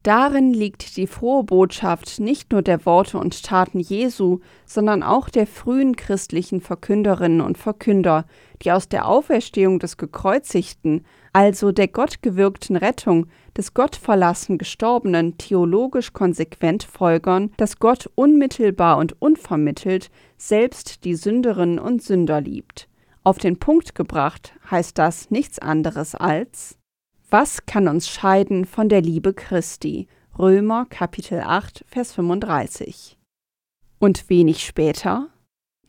Darin 0.07 0.53
liegt 0.53 0.97
die 0.97 1.09
frohe 1.09 1.43
Botschaft 1.43 2.21
nicht 2.21 2.53
nur 2.53 2.63
der 2.63 2.87
Worte 2.87 3.19
und 3.19 3.43
Taten 3.43 3.81
Jesu, 3.81 4.39
sondern 4.65 5.03
auch 5.03 5.31
der 5.31 5.49
frühen 5.49 5.97
christlichen 5.97 6.61
Verkünderinnen 6.61 7.41
und 7.41 7.59
Verkünder, 7.59 8.25
die 8.63 8.71
aus 8.71 8.89
der 8.89 9.09
Auferstehung 9.09 9.81
des 9.81 9.97
Gekreuzigten, 9.97 11.05
also 11.37 11.71
der 11.71 11.89
gottgewirkten 11.89 12.77
Rettung 12.77 13.27
des 13.55 13.75
gottverlassen 13.75 14.57
Gestorbenen, 14.57 15.37
theologisch 15.37 16.15
konsequent 16.15 16.83
folgern, 16.83 17.53
dass 17.59 17.79
Gott 17.79 18.09
unmittelbar 18.15 18.97
und 18.97 19.21
unvermittelt 19.21 20.11
selbst 20.39 21.05
die 21.05 21.15
Sünderinnen 21.15 21.79
und 21.79 22.03
Sünder 22.03 22.41
liebt. 22.41 22.89
Auf 23.23 23.37
den 23.37 23.59
Punkt 23.59 23.95
gebracht 23.95 24.55
heißt 24.71 24.97
das 24.97 25.31
nichts 25.31 25.59
anderes 25.59 26.15
als 26.15 26.79
was 27.29 27.67
kann 27.67 27.87
uns 27.87 28.09
scheiden 28.09 28.65
von 28.65 28.89
der 28.89 29.03
Liebe 29.03 29.35
Christi? 29.35 30.07
Römer 30.39 30.87
Kapitel 30.89 31.41
8, 31.41 31.85
Vers 31.87 32.13
35. 32.13 33.19
Und 33.99 34.31
wenig 34.31 34.65
später? 34.65 35.29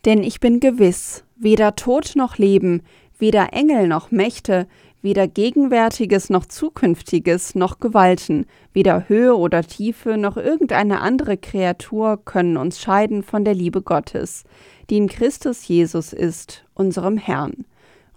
Denn 0.04 0.24
ich 0.24 0.42
bin 0.42 0.60
gewiss, 0.60 1.24
weder 1.38 1.76
Tod 1.76 2.14
noch 2.16 2.38
Leben, 2.38 2.82
weder 3.20 3.54
Engel 3.54 3.88
noch 3.88 4.12
Mächte, 4.12 4.68
weder 5.02 5.28
Gegenwärtiges 5.28 6.30
noch 6.30 6.46
Zukünftiges 6.46 7.56
noch 7.56 7.80
Gewalten, 7.80 8.46
weder 8.74 9.08
Höhe 9.08 9.36
oder 9.36 9.64
Tiefe 9.64 10.18
noch 10.18 10.38
irgendeine 10.38 11.02
andere 11.02 11.38
Kreatur 11.38 12.20
können 12.24 12.58
uns 12.58 12.82
scheiden 12.82 13.24
von 13.24 13.46
der 13.46 13.54
Liebe 13.54 13.82
Gottes, 13.82 14.44
die 14.90 14.98
in 14.98 15.08
Christus 15.08 15.68
Jesus 15.68 16.14
ist, 16.14 16.66
unserem 16.74 17.18
Herrn. 17.18 17.66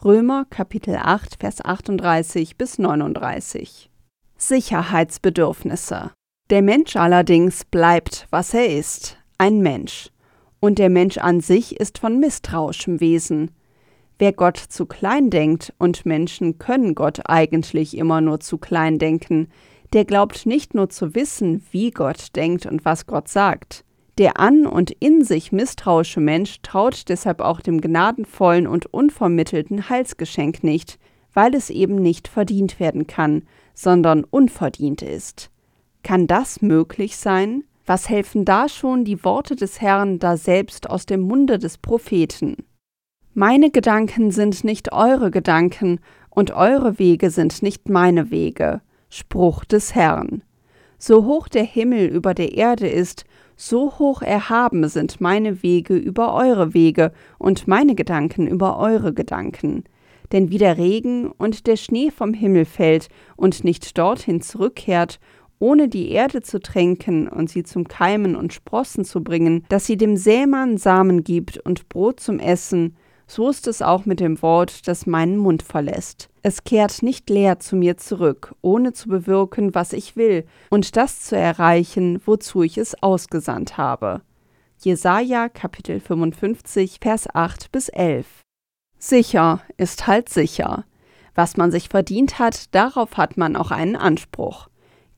Römer 0.04 0.46
Kapitel 0.49 0.96
8, 0.96 1.37
Vers 1.40 1.64
38 1.64 2.56
bis 2.56 2.78
39. 2.78 3.90
Sicherheitsbedürfnisse. 4.38 6.12
Der 6.49 6.62
Mensch 6.62 6.96
allerdings 6.96 7.64
bleibt, 7.64 8.26
was 8.30 8.54
er 8.54 8.75
ist, 8.75 9.18
ein 9.37 9.60
Mensch. 9.60 10.10
Und 10.58 10.78
der 10.78 10.90
Mensch 10.90 11.18
an 11.18 11.40
sich 11.40 11.78
ist 11.78 11.99
von 11.99 12.18
misstrauischem 12.18 13.00
Wesen. 13.00 13.50
Wer 14.20 14.34
Gott 14.34 14.58
zu 14.58 14.84
klein 14.84 15.30
denkt, 15.30 15.72
und 15.78 16.04
Menschen 16.04 16.58
können 16.58 16.94
Gott 16.94 17.20
eigentlich 17.24 17.96
immer 17.96 18.20
nur 18.20 18.38
zu 18.38 18.58
klein 18.58 18.98
denken, 18.98 19.48
der 19.94 20.04
glaubt 20.04 20.44
nicht 20.44 20.74
nur 20.74 20.90
zu 20.90 21.14
wissen, 21.14 21.64
wie 21.70 21.90
Gott 21.90 22.36
denkt 22.36 22.66
und 22.66 22.84
was 22.84 23.06
Gott 23.06 23.28
sagt. 23.28 23.82
Der 24.18 24.38
an 24.38 24.66
und 24.66 24.90
in 24.90 25.24
sich 25.24 25.52
misstrauische 25.52 26.20
Mensch 26.20 26.60
traut 26.60 27.08
deshalb 27.08 27.40
auch 27.40 27.62
dem 27.62 27.80
gnadenvollen 27.80 28.66
und 28.66 28.92
unvermittelten 28.92 29.88
Heilsgeschenk 29.88 30.62
nicht, 30.62 30.98
weil 31.32 31.54
es 31.54 31.70
eben 31.70 31.94
nicht 31.94 32.28
verdient 32.28 32.78
werden 32.78 33.06
kann, 33.06 33.44
sondern 33.72 34.24
unverdient 34.24 35.00
ist. 35.00 35.50
Kann 36.02 36.26
das 36.26 36.60
möglich 36.60 37.16
sein? 37.16 37.64
Was 37.86 38.10
helfen 38.10 38.44
da 38.44 38.68
schon 38.68 39.06
die 39.06 39.24
Worte 39.24 39.56
des 39.56 39.80
Herrn 39.80 40.18
da 40.18 40.36
selbst 40.36 40.90
aus 40.90 41.06
dem 41.06 41.22
Munde 41.22 41.58
des 41.58 41.78
Propheten? 41.78 42.66
Meine 43.34 43.70
Gedanken 43.70 44.32
sind 44.32 44.64
nicht 44.64 44.92
eure 44.92 45.30
Gedanken, 45.30 46.00
und 46.30 46.52
eure 46.52 46.99
Wege 46.99 47.30
sind 47.30 47.62
nicht 47.62 47.88
meine 47.88 48.30
Wege. 48.30 48.80
Spruch 49.08 49.64
des 49.64 49.94
Herrn. 49.94 50.42
So 50.99 51.25
hoch 51.25 51.49
der 51.49 51.64
Himmel 51.64 52.06
über 52.06 52.34
der 52.34 52.56
Erde 52.56 52.88
ist, 52.88 53.25
so 53.56 53.99
hoch 53.99 54.22
erhaben 54.22 54.88
sind 54.88 55.20
meine 55.20 55.62
Wege 55.62 55.96
über 55.96 56.34
eure 56.34 56.72
Wege 56.72 57.12
und 57.38 57.66
meine 57.66 57.94
Gedanken 57.94 58.46
über 58.46 58.78
eure 58.78 59.12
Gedanken. 59.12 59.84
Denn 60.32 60.50
wie 60.50 60.58
der 60.58 60.78
Regen 60.78 61.30
und 61.30 61.66
der 61.66 61.76
Schnee 61.76 62.10
vom 62.10 62.32
Himmel 62.32 62.64
fällt 62.64 63.08
und 63.37 63.64
nicht 63.64 63.99
dorthin 63.99 64.40
zurückkehrt, 64.40 65.18
ohne 65.58 65.88
die 65.88 66.10
Erde 66.10 66.40
zu 66.40 66.60
tränken 66.60 67.28
und 67.28 67.50
sie 67.50 67.64
zum 67.64 67.87
Keimen 67.87 68.34
und 68.37 68.52
Sprossen 68.52 69.04
zu 69.04 69.22
bringen, 69.22 69.64
dass 69.68 69.87
sie 69.87 69.96
dem 69.96 70.16
Sämann 70.16 70.78
Samen 70.78 71.25
gibt 71.25 71.58
und 71.58 71.88
Brot 71.88 72.20
zum 72.20 72.38
Essen, 72.38 72.96
so 73.30 73.49
ist 73.49 73.68
es 73.68 73.80
auch 73.80 74.06
mit 74.06 74.18
dem 74.18 74.42
Wort, 74.42 74.88
das 74.88 75.06
meinen 75.06 75.37
Mund 75.37 75.62
verlässt. 75.62 76.28
Es 76.42 76.64
kehrt 76.64 77.02
nicht 77.02 77.30
leer 77.30 77.60
zu 77.60 77.76
mir 77.76 77.96
zurück, 77.96 78.56
ohne 78.60 78.92
zu 78.92 79.08
bewirken, 79.08 79.72
was 79.72 79.92
ich 79.92 80.16
will, 80.16 80.44
und 80.70 80.96
das 80.96 81.20
zu 81.20 81.37
erreichen, 81.37 82.20
wozu 82.26 82.62
ich 82.62 82.76
es 82.76 83.00
ausgesandt 83.02 83.78
habe. 83.78 84.22
Jesaja 84.80 85.49
Kapitel 85.49 86.00
55, 86.00 86.99
Vers 87.00 87.32
8 87.32 87.70
bis 87.70 87.88
11. 87.88 88.26
Sicher 88.99 89.60
ist 89.76 90.08
halt 90.08 90.28
sicher. 90.28 90.84
Was 91.37 91.56
man 91.56 91.70
sich 91.70 91.88
verdient 91.88 92.40
hat, 92.40 92.75
darauf 92.75 93.16
hat 93.16 93.37
man 93.37 93.54
auch 93.54 93.70
einen 93.70 93.94
Anspruch. 93.94 94.69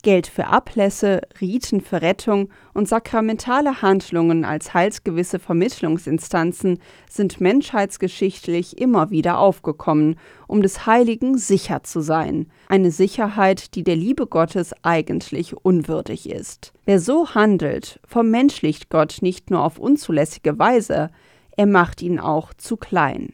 Geld 0.03 0.27
für 0.27 0.47
Ablässe, 0.47 1.21
Riten 1.41 1.81
für 1.81 2.01
Rettung 2.01 2.49
und 2.73 2.87
sakramentale 2.87 3.81
Handlungen 3.81 4.45
als 4.45 4.73
heilsgewisse 4.73 5.39
Vermittlungsinstanzen 5.39 6.79
sind 7.09 7.41
menschheitsgeschichtlich 7.41 8.77
immer 8.77 9.09
wieder 9.09 9.39
aufgekommen, 9.39 10.19
um 10.45 10.61
des 10.61 10.85
Heiligen 10.85 11.37
sicher 11.37 11.83
zu 11.83 12.01
sein, 12.01 12.47
eine 12.67 12.91
Sicherheit, 12.91 13.75
die 13.75 13.83
der 13.83 13.95
Liebe 13.95 14.27
Gottes 14.27 14.75
eigentlich 14.83 15.55
unwürdig 15.55 16.29
ist. 16.29 16.73
Wer 16.85 16.99
so 16.99 17.29
handelt, 17.33 17.99
vermenschlicht 18.05 18.89
Gott 18.89 19.19
nicht 19.21 19.49
nur 19.49 19.63
auf 19.63 19.79
unzulässige 19.79 20.59
Weise, 20.59 21.09
er 21.55 21.65
macht 21.65 22.01
ihn 22.01 22.19
auch 22.19 22.53
zu 22.53 22.77
klein. 22.77 23.33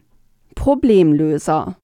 Problemlöser 0.55 1.77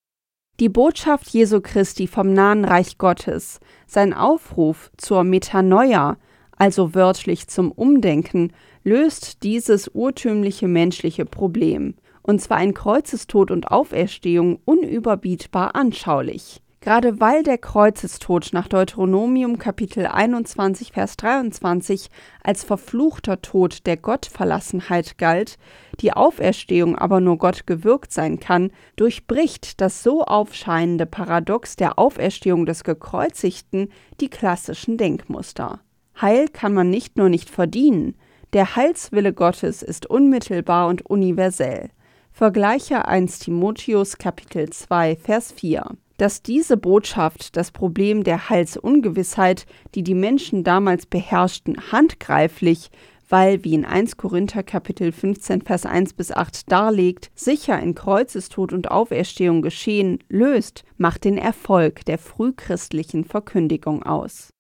die 0.60 0.70
Botschaft 0.70 1.28
Jesu 1.30 1.60
Christi 1.62 2.08
vom 2.08 2.32
nahen 2.32 2.64
Reich 2.64 2.98
Gottes, 2.98 3.60
sein 3.88 4.14
Aufruf 4.14 4.90
zur 4.98 5.24
Metanoia, 5.24 6.18
also 6.56 6.96
wörtlich 6.96 7.48
zum 7.48 7.72
Umdenken, 7.72 8.54
löst 8.84 9.44
dieses 9.44 9.90
urtümliche 9.90 10.68
menschliche 10.68 11.26
Problem, 11.26 11.96
und 12.22 12.42
zwar 12.42 12.64
in 12.64 12.74
Kreuzestod 12.74 13.52
und 13.52 13.70
Auferstehung 13.70 14.60
unüberbietbar 14.64 15.76
anschaulich. 15.76 16.62
Gerade 16.86 17.20
weil 17.20 17.42
der 17.42 17.58
Kreuzestod 17.58 18.50
nach 18.54 18.68
Deuteronomium 18.68 19.58
Kapitel 19.58 20.06
21 20.06 20.92
Vers 20.92 21.18
23 21.18 22.10
als 22.44 22.64
verfluchter 22.64 23.42
Tod 23.42 23.88
der 23.88 23.98
Gottverlassenheit 23.98 25.18
galt, 25.18 25.58
die 26.02 26.14
Auferstehung 26.14 26.98
aber 26.98 27.22
nur 27.22 27.38
Gott 27.38 27.68
gewirkt 27.68 28.12
sein 28.12 28.40
kann, 28.40 28.72
durchbricht 28.96 29.82
das 29.82 30.04
so 30.04 30.24
aufscheinende 30.24 31.06
Paradox 31.06 31.76
der 31.76 31.98
Auferstehung 32.00 32.66
des 32.66 32.84
Gekreuzigten 32.84 33.90
die 34.20 34.30
klassischen 34.30 34.98
Denkmuster. 34.98 35.80
Heil 36.22 36.48
kann 36.48 36.74
man 36.74 36.90
nicht 36.90 37.18
nur 37.18 37.30
nicht 37.30 37.50
verdienen, 37.50 38.16
der 38.54 38.76
Heilswille 38.76 39.34
Gottes 39.34 39.82
ist 39.82 40.06
unmittelbar 40.06 40.88
und 40.88 41.06
universell. 41.06 41.90
Vergleiche 42.32 43.06
1 43.06 43.40
Timotheus 43.40 44.18
Kapitel 44.18 44.70
2 44.70 45.18
Vers 45.18 45.52
4 45.52 45.92
dass 46.18 46.42
diese 46.42 46.78
Botschaft 46.78 47.58
das 47.58 47.72
Problem 47.72 48.24
der 48.24 48.50
Heilsungewissheit, 48.50 49.66
die 49.96 50.04
die 50.04 50.14
Menschen 50.14 50.64
damals 50.64 51.06
beherrschten, 51.06 51.92
handgreiflich, 51.92 52.90
weil, 53.36 53.66
wie 53.66 53.74
in 53.74 53.84
1 53.84 54.16
Korinther 54.16 54.64
Kapitel 54.64 55.12
15 55.12 55.64
Vers 55.64 55.86
1 55.86 56.14
bis 56.14 56.32
8 56.32 56.72
darlegt, 56.72 57.32
sicher 57.36 57.78
in 57.78 57.94
Kreuzestod 57.94 58.72
und 58.72 58.90
Auferstehung 58.90 59.62
geschehen, 59.62 60.20
löst, 60.30 60.86
macht 60.96 61.26
den 61.26 61.38
Erfolg 61.38 62.06
der 62.06 62.18
frühchristlichen 62.18 63.26
Verkündigung 63.26 64.04
aus. 64.04 64.52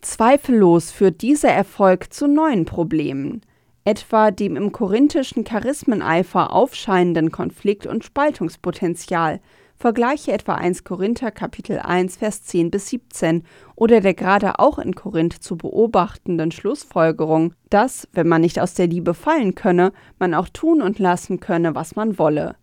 Zweifellos 0.00 0.92
führt 0.92 1.20
dieser 1.20 1.50
Erfolg 1.50 2.10
zu 2.10 2.26
neuen 2.26 2.64
Problemen, 2.64 3.42
etwa 3.84 4.30
dem 4.30 4.56
im 4.56 4.72
korinthischen 4.72 5.44
Charismeneifer 5.44 6.54
aufscheinenden 6.54 7.30
Konflikt- 7.30 7.86
und 7.86 8.02
Spaltungspotenzial, 8.02 9.42
Vergleiche 9.78 10.32
etwa 10.32 10.54
1 10.54 10.84
Korinther 10.84 11.30
Kapitel 11.30 11.78
1 11.78 12.16
Vers 12.16 12.44
10 12.44 12.70
bis 12.70 12.88
17 12.88 13.44
oder 13.74 14.00
der 14.00 14.14
gerade 14.14 14.58
auch 14.58 14.78
in 14.78 14.94
Korinth 14.94 15.34
zu 15.34 15.56
beobachtenden 15.56 16.50
Schlussfolgerung, 16.50 17.52
dass, 17.68 18.08
wenn 18.12 18.26
man 18.26 18.40
nicht 18.40 18.58
aus 18.58 18.72
der 18.72 18.86
Liebe 18.86 19.12
fallen 19.12 19.54
könne, 19.54 19.92
man 20.18 20.32
auch 20.32 20.48
tun 20.48 20.80
und 20.80 20.98
lassen 20.98 21.40
könne, 21.40 21.74
was 21.74 21.94
man 21.94 22.18
wolle. 22.18 22.56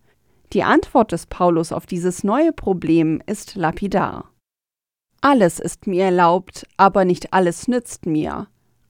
Die 0.53 0.63
Antwort 0.63 1.12
des 1.12 1.27
Paulus 1.27 1.72
auf 1.72 1.86
dieses 1.86 2.24
neue 2.24 2.51
Problem 2.51 3.22
ist 3.27 3.55
lapidar. 3.55 4.32
Alles 5.22 5.60
ist 5.60 5.86
mir 5.86 6.05
erlaubt, 6.05 6.67
aber 6.77 7.05
nicht 7.05 7.32
alles 7.32 7.67
nützt 7.67 8.08
mir. 8.08 8.48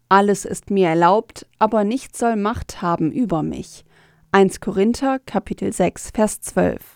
Alles 0.07 0.45
ist 0.45 0.71
mir 0.71 0.87
erlaubt, 0.87 1.45
aber 1.59 1.83
nichts 1.83 2.19
soll 2.19 2.37
Macht 2.37 2.81
haben 2.81 3.11
über 3.11 3.43
mich. 3.43 3.83
1 4.31 4.61
Korinther 4.61 5.19
Kapitel 5.19 5.73
6 5.73 6.11
Vers 6.11 6.41
12 6.41 6.92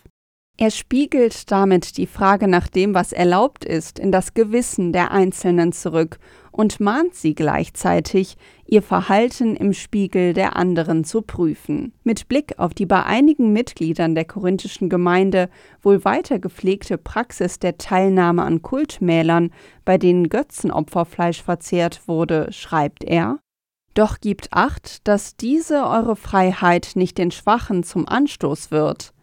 er 0.60 0.72
spiegelt 0.72 1.52
damit 1.52 1.98
die 1.98 2.08
Frage 2.08 2.48
nach 2.48 2.68
dem, 2.68 2.96
was 2.96 3.14
erlaubt 3.14 3.64
ist, 3.64 4.00
in 4.00 4.12
das 4.12 4.34
Gewissen 4.34 4.92
der 4.92 5.12
Einzelnen 5.12 5.72
zurück 5.72 6.18
und 6.52 6.80
mahnt 6.80 7.14
sie 7.14 7.36
gleichzeitig, 7.36 8.38
ihr 8.66 8.82
Verhalten 8.82 9.56
im 9.56 9.74
Spiegel 9.74 10.34
der 10.34 10.56
anderen 10.56 11.04
zu 11.04 11.22
prüfen. 11.22 11.94
Mit 12.04 12.28
Blick 12.28 12.58
auf 12.58 12.74
die 12.74 12.88
bei 12.88 13.04
einigen 13.04 13.54
Mitgliedern 13.54 14.16
der 14.16 14.26
korinthischen 14.26 14.90
Gemeinde 14.90 15.50
wohl 15.84 16.04
weiter 16.04 16.40
gepflegte 16.40 16.98
Praxis 16.98 17.60
der 17.60 17.78
Teilnahme 17.78 18.42
an 18.42 18.64
Kultmälern, 18.64 19.52
bei 19.86 20.00
denen 20.00 20.28
Götzenopferfleisch 20.28 21.44
verzehrt 21.44 22.08
wurde, 22.08 22.52
schreibt 22.52 23.04
er 23.04 23.38
Doch 23.94 24.20
gibt 24.20 24.52
acht, 24.54 25.08
dass 25.08 25.36
diese 25.36 25.86
eure 25.86 26.16
Freiheit 26.16 26.94
nicht 26.96 27.20
den 27.20 27.30
Schwachen 27.30 27.84
zum 27.84 28.08
Anstoß 28.08 28.72
wird 28.72 29.14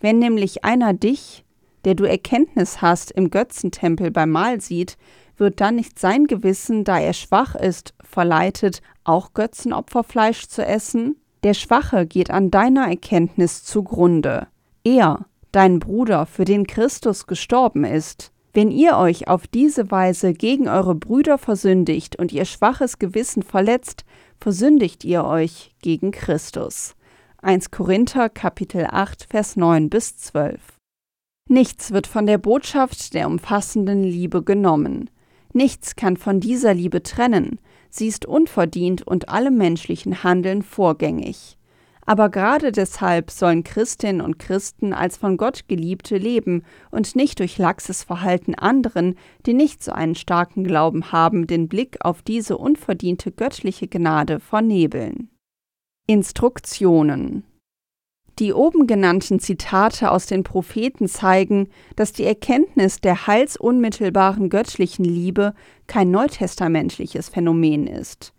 wenn 0.00 0.18
nämlich 0.18 0.64
einer 0.64 0.92
dich, 0.92 1.44
der 1.84 1.94
du 1.94 2.04
Erkenntnis 2.04 2.82
hast, 2.82 3.10
im 3.10 3.30
Götzentempel 3.30 4.10
beim 4.10 4.30
Mahl 4.30 4.60
sieht, 4.60 4.96
wird 5.36 5.60
dann 5.60 5.76
nicht 5.76 5.98
sein 5.98 6.26
Gewissen, 6.26 6.84
da 6.84 6.98
er 6.98 7.14
schwach 7.14 7.54
ist, 7.54 7.94
verleitet, 8.02 8.82
auch 9.04 9.32
Götzenopferfleisch 9.32 10.48
zu 10.48 10.64
essen? 10.64 11.16
Der 11.42 11.54
Schwache 11.54 12.06
geht 12.06 12.30
an 12.30 12.50
deiner 12.50 12.88
Erkenntnis 12.88 13.64
zugrunde. 13.64 14.48
Er, 14.84 15.24
dein 15.52 15.78
Bruder, 15.78 16.26
für 16.26 16.44
den 16.44 16.66
Christus 16.66 17.26
gestorben 17.26 17.84
ist. 17.84 18.32
Wenn 18.52 18.70
ihr 18.70 18.98
euch 18.98 19.28
auf 19.28 19.46
diese 19.46 19.90
Weise 19.90 20.34
gegen 20.34 20.68
eure 20.68 20.94
Brüder 20.94 21.38
versündigt 21.38 22.16
und 22.16 22.32
ihr 22.32 22.44
schwaches 22.44 22.98
Gewissen 22.98 23.42
verletzt, 23.42 24.04
versündigt 24.38 25.04
ihr 25.04 25.24
euch 25.24 25.74
gegen 25.80 26.10
Christus. 26.10 26.94
1 27.42 27.70
Korinther 27.70 28.28
Kapitel 28.28 28.86
8 28.90 29.28
Vers 29.30 29.56
9 29.56 29.88
bis 29.88 30.14
12. 30.18 30.60
Nichts 31.48 31.90
wird 31.90 32.06
von 32.06 32.26
der 32.26 32.36
Botschaft 32.36 33.14
der 33.14 33.26
umfassenden 33.28 34.04
Liebe 34.04 34.42
genommen. 34.42 35.08
Nichts 35.54 35.96
kann 35.96 36.18
von 36.18 36.40
dieser 36.40 36.74
Liebe 36.74 37.02
trennen. 37.02 37.58
Sie 37.88 38.08
ist 38.08 38.26
unverdient 38.26 39.06
und 39.06 39.30
allem 39.30 39.56
menschlichen 39.56 40.22
Handeln 40.22 40.60
vorgängig. 40.60 41.56
Aber 42.04 42.28
gerade 42.28 42.72
deshalb 42.72 43.30
sollen 43.30 43.64
Christinnen 43.64 44.20
und 44.20 44.38
Christen 44.38 44.92
als 44.92 45.16
von 45.16 45.38
Gott 45.38 45.66
Geliebte 45.66 46.18
leben 46.18 46.62
und 46.90 47.16
nicht 47.16 47.38
durch 47.38 47.56
laxes 47.56 48.02
Verhalten 48.02 48.54
anderen, 48.54 49.14
die 49.46 49.54
nicht 49.54 49.82
so 49.82 49.92
einen 49.92 50.14
starken 50.14 50.62
Glauben 50.62 51.10
haben, 51.10 51.46
den 51.46 51.68
Blick 51.68 52.04
auf 52.04 52.20
diese 52.20 52.58
unverdiente 52.58 53.32
göttliche 53.32 53.88
Gnade 53.88 54.40
vernebeln. 54.40 55.29
Instruktionen 56.06 57.44
Die 58.38 58.52
oben 58.52 58.86
genannten 58.86 59.38
Zitate 59.38 60.10
aus 60.10 60.26
den 60.26 60.42
Propheten 60.42 61.06
zeigen, 61.08 61.68
dass 61.94 62.12
die 62.12 62.24
Erkenntnis 62.24 63.00
der 63.00 63.28
heilsunmittelbaren 63.28 64.48
göttlichen 64.48 65.04
Liebe 65.04 65.54
kein 65.86 66.10
neutestamentliches 66.10 67.28
Phänomen 67.28 67.86
ist. 67.86 68.32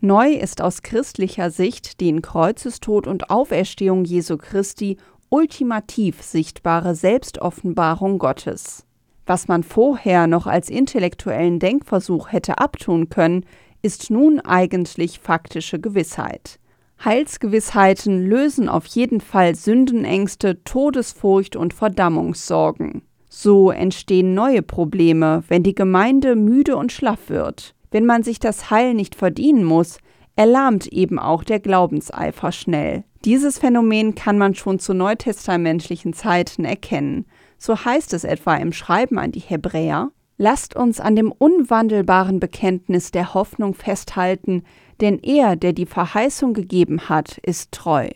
Neu 0.00 0.32
ist 0.32 0.60
aus 0.60 0.82
christlicher 0.82 1.50
Sicht 1.50 2.00
die 2.00 2.08
in 2.08 2.22
Kreuzestod 2.22 3.06
und 3.06 3.30
Auferstehung 3.30 4.04
Jesu 4.04 4.36
Christi 4.36 4.96
ultimativ 5.28 6.22
sichtbare 6.22 6.94
Selbstoffenbarung 6.94 8.18
Gottes. 8.18 8.84
Was 9.26 9.46
man 9.46 9.62
vorher 9.62 10.26
noch 10.26 10.46
als 10.46 10.68
intellektuellen 10.68 11.60
Denkversuch 11.60 12.32
hätte 12.32 12.58
abtun 12.58 13.08
können, 13.08 13.46
ist 13.80 14.10
nun 14.10 14.40
eigentlich 14.40 15.20
faktische 15.20 15.78
Gewissheit. 15.78 16.58
Heilsgewissheiten 17.04 18.26
lösen 18.26 18.68
auf 18.68 18.86
jeden 18.86 19.20
Fall 19.20 19.54
Sündenängste, 19.54 20.62
Todesfurcht 20.62 21.56
und 21.56 21.74
Verdammungssorgen. 21.74 23.02
So 23.28 23.70
entstehen 23.70 24.34
neue 24.34 24.62
Probleme, 24.62 25.42
wenn 25.48 25.62
die 25.62 25.74
Gemeinde 25.74 26.36
müde 26.36 26.76
und 26.76 26.92
schlaff 26.92 27.28
wird. 27.28 27.74
Wenn 27.90 28.06
man 28.06 28.22
sich 28.22 28.38
das 28.38 28.70
Heil 28.70 28.94
nicht 28.94 29.14
verdienen 29.14 29.64
muss, 29.64 29.98
erlahmt 30.36 30.86
eben 30.86 31.18
auch 31.18 31.44
der 31.44 31.60
Glaubenseifer 31.60 32.52
schnell. 32.52 33.04
Dieses 33.24 33.58
Phänomen 33.58 34.14
kann 34.14 34.38
man 34.38 34.54
schon 34.54 34.78
zu 34.78 34.94
neutestamentlichen 34.94 36.12
Zeiten 36.12 36.64
erkennen. 36.64 37.26
So 37.58 37.84
heißt 37.84 38.12
es 38.14 38.24
etwa 38.24 38.54
im 38.56 38.72
Schreiben 38.72 39.18
an 39.18 39.32
die 39.32 39.40
Hebräer, 39.40 40.10
Lasst 40.44 40.74
uns 40.74 40.98
an 40.98 41.14
dem 41.14 41.30
unwandelbaren 41.30 42.40
Bekenntnis 42.40 43.12
der 43.12 43.32
Hoffnung 43.32 43.74
festhalten, 43.74 44.64
denn 45.00 45.20
er, 45.20 45.54
der 45.54 45.72
die 45.72 45.86
Verheißung 45.86 46.52
gegeben 46.52 47.08
hat, 47.08 47.38
ist 47.44 47.70
treu. 47.70 48.08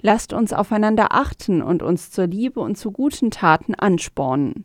Lasst 0.00 0.32
uns 0.32 0.54
aufeinander 0.54 1.08
achten 1.10 1.60
und 1.60 1.82
uns 1.82 2.10
zur 2.10 2.26
Liebe 2.26 2.60
und 2.60 2.78
zu 2.78 2.90
guten 2.90 3.30
Taten 3.30 3.74
anspornen. 3.74 4.64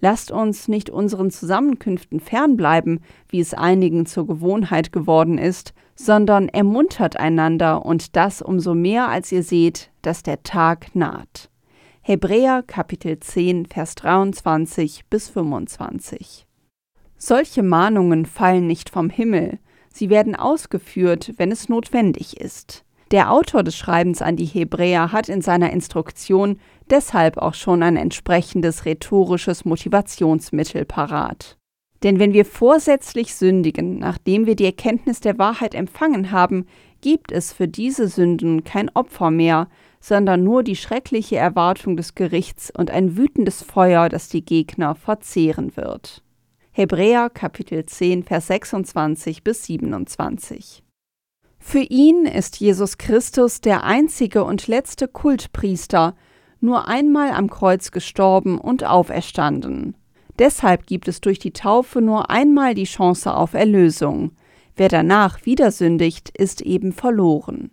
Lasst 0.00 0.32
uns 0.32 0.66
nicht 0.66 0.90
unseren 0.90 1.30
Zusammenkünften 1.30 2.18
fernbleiben, 2.18 2.98
wie 3.28 3.38
es 3.38 3.54
einigen 3.54 4.04
zur 4.04 4.26
Gewohnheit 4.26 4.90
geworden 4.90 5.38
ist, 5.38 5.72
sondern 5.94 6.48
ermuntert 6.48 7.16
einander 7.16 7.86
und 7.86 8.16
das 8.16 8.42
umso 8.42 8.74
mehr, 8.74 9.08
als 9.08 9.30
ihr 9.30 9.44
seht, 9.44 9.92
dass 10.02 10.24
der 10.24 10.42
Tag 10.42 10.96
naht. 10.96 11.51
Hebräer 12.04 12.64
Kapitel 12.66 13.20
10, 13.20 13.66
Vers 13.66 13.94
23 13.94 15.04
bis 15.08 15.28
25. 15.28 16.48
Solche 17.16 17.62
Mahnungen 17.62 18.26
fallen 18.26 18.66
nicht 18.66 18.90
vom 18.90 19.08
Himmel, 19.08 19.60
Sie 19.88 20.10
werden 20.10 20.34
ausgeführt, 20.34 21.34
wenn 21.36 21.52
es 21.52 21.68
notwendig 21.68 22.40
ist. 22.40 22.84
Der 23.12 23.30
Autor 23.30 23.62
des 23.62 23.76
Schreibens 23.76 24.20
an 24.20 24.34
die 24.34 24.46
Hebräer 24.46 25.12
hat 25.12 25.28
in 25.28 25.42
seiner 25.42 25.70
Instruktion 25.70 26.58
deshalb 26.90 27.36
auch 27.36 27.54
schon 27.54 27.84
ein 27.84 27.96
entsprechendes 27.96 28.84
rhetorisches 28.84 29.64
Motivationsmittel 29.64 30.84
parat. 30.84 31.56
Denn 32.02 32.18
wenn 32.18 32.32
wir 32.32 32.44
vorsätzlich 32.44 33.36
sündigen, 33.36 34.00
nachdem 34.00 34.46
wir 34.46 34.56
die 34.56 34.64
Erkenntnis 34.64 35.20
der 35.20 35.38
Wahrheit 35.38 35.76
empfangen 35.76 36.32
haben, 36.32 36.66
gibt 37.00 37.30
es 37.30 37.52
für 37.52 37.68
diese 37.68 38.08
Sünden 38.08 38.64
kein 38.64 38.88
Opfer 38.88 39.30
mehr, 39.30 39.68
sondern 40.02 40.42
nur 40.42 40.64
die 40.64 40.74
schreckliche 40.74 41.36
Erwartung 41.36 41.96
des 41.96 42.16
Gerichts 42.16 42.72
und 42.76 42.90
ein 42.90 43.16
wütendes 43.16 43.62
Feuer, 43.62 44.08
das 44.08 44.28
die 44.28 44.44
Gegner 44.44 44.96
verzehren 44.96 45.76
wird. 45.76 46.24
Hebräer 46.72 47.30
Kapitel 47.30 47.86
10, 47.86 48.24
Vers 48.24 48.48
26 48.48 49.44
bis 49.44 49.64
27. 49.64 50.82
Für 51.58 51.78
ihn 51.78 52.26
ist 52.26 52.58
Jesus 52.58 52.98
Christus 52.98 53.60
der 53.60 53.84
einzige 53.84 54.42
und 54.42 54.66
letzte 54.66 55.06
Kultpriester, 55.06 56.16
nur 56.58 56.88
einmal 56.88 57.30
am 57.30 57.48
Kreuz 57.48 57.92
gestorben 57.92 58.58
und 58.58 58.82
auferstanden. 58.84 59.96
Deshalb 60.38 60.86
gibt 60.86 61.06
es 61.06 61.20
durch 61.20 61.38
die 61.38 61.52
Taufe 61.52 62.00
nur 62.00 62.28
einmal 62.28 62.74
die 62.74 62.84
Chance 62.84 63.32
auf 63.32 63.54
Erlösung. 63.54 64.32
Wer 64.74 64.88
danach 64.88 65.46
wieder 65.46 65.70
sündigt, 65.70 66.30
ist 66.36 66.60
eben 66.60 66.92
verloren. 66.92 67.70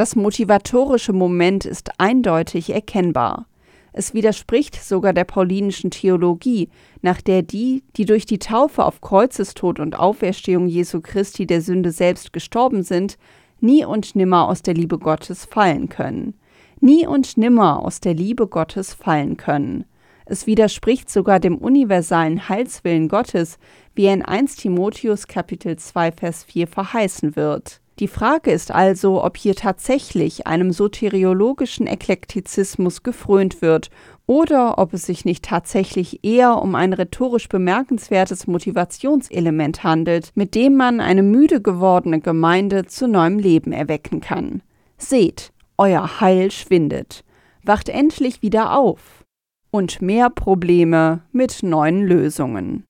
Das 0.00 0.16
motivatorische 0.16 1.12
Moment 1.12 1.66
ist 1.66 1.90
eindeutig 1.98 2.70
erkennbar. 2.70 3.44
Es 3.92 4.14
widerspricht 4.14 4.82
sogar 4.82 5.12
der 5.12 5.24
paulinischen 5.24 5.90
Theologie, 5.90 6.70
nach 7.02 7.20
der 7.20 7.42
die, 7.42 7.82
die 7.96 8.06
durch 8.06 8.24
die 8.24 8.38
Taufe 8.38 8.82
auf 8.82 9.02
Kreuzestod 9.02 9.78
und 9.78 9.98
Auferstehung 9.98 10.68
Jesu 10.68 11.02
Christi 11.02 11.46
der 11.46 11.60
Sünde 11.60 11.90
selbst 11.90 12.32
gestorben 12.32 12.82
sind, 12.82 13.18
nie 13.60 13.84
und 13.84 14.16
nimmer 14.16 14.48
aus 14.48 14.62
der 14.62 14.72
Liebe 14.72 14.96
Gottes 14.96 15.44
fallen 15.44 15.90
können. 15.90 16.32
Nie 16.80 17.06
und 17.06 17.36
nimmer 17.36 17.84
aus 17.84 18.00
der 18.00 18.14
Liebe 18.14 18.46
Gottes 18.46 18.94
fallen 18.94 19.36
können. 19.36 19.84
Es 20.24 20.46
widerspricht 20.46 21.10
sogar 21.10 21.40
dem 21.40 21.58
universalen 21.58 22.48
Heilswillen 22.48 23.08
Gottes, 23.08 23.58
wie 23.94 24.06
er 24.06 24.14
in 24.14 24.22
1 24.22 24.56
Timotheus 24.56 25.26
Kapitel 25.26 25.76
2 25.76 26.12
Vers 26.12 26.44
4 26.44 26.68
verheißen 26.68 27.36
wird. 27.36 27.82
Die 28.00 28.08
Frage 28.08 28.50
ist 28.50 28.70
also, 28.70 29.22
ob 29.22 29.36
hier 29.36 29.54
tatsächlich 29.54 30.46
einem 30.46 30.72
soteriologischen 30.72 31.86
Eklektizismus 31.86 33.02
gefrönt 33.02 33.60
wird 33.60 33.90
oder 34.26 34.78
ob 34.78 34.94
es 34.94 35.04
sich 35.04 35.26
nicht 35.26 35.44
tatsächlich 35.44 36.24
eher 36.24 36.62
um 36.62 36.74
ein 36.76 36.94
rhetorisch 36.94 37.46
bemerkenswertes 37.50 38.46
Motivationselement 38.46 39.84
handelt, 39.84 40.30
mit 40.34 40.54
dem 40.54 40.76
man 40.76 41.00
eine 41.00 41.22
müde 41.22 41.60
gewordene 41.60 42.20
Gemeinde 42.20 42.86
zu 42.86 43.06
neuem 43.06 43.38
Leben 43.38 43.72
erwecken 43.72 44.22
kann. 44.22 44.62
Seht, 44.96 45.52
euer 45.76 46.22
Heil 46.22 46.50
schwindet. 46.50 47.22
Wacht 47.64 47.90
endlich 47.90 48.40
wieder 48.40 48.78
auf. 48.78 49.26
Und 49.70 50.00
mehr 50.00 50.30
Probleme 50.30 51.20
mit 51.32 51.62
neuen 51.62 52.06
Lösungen. 52.06 52.84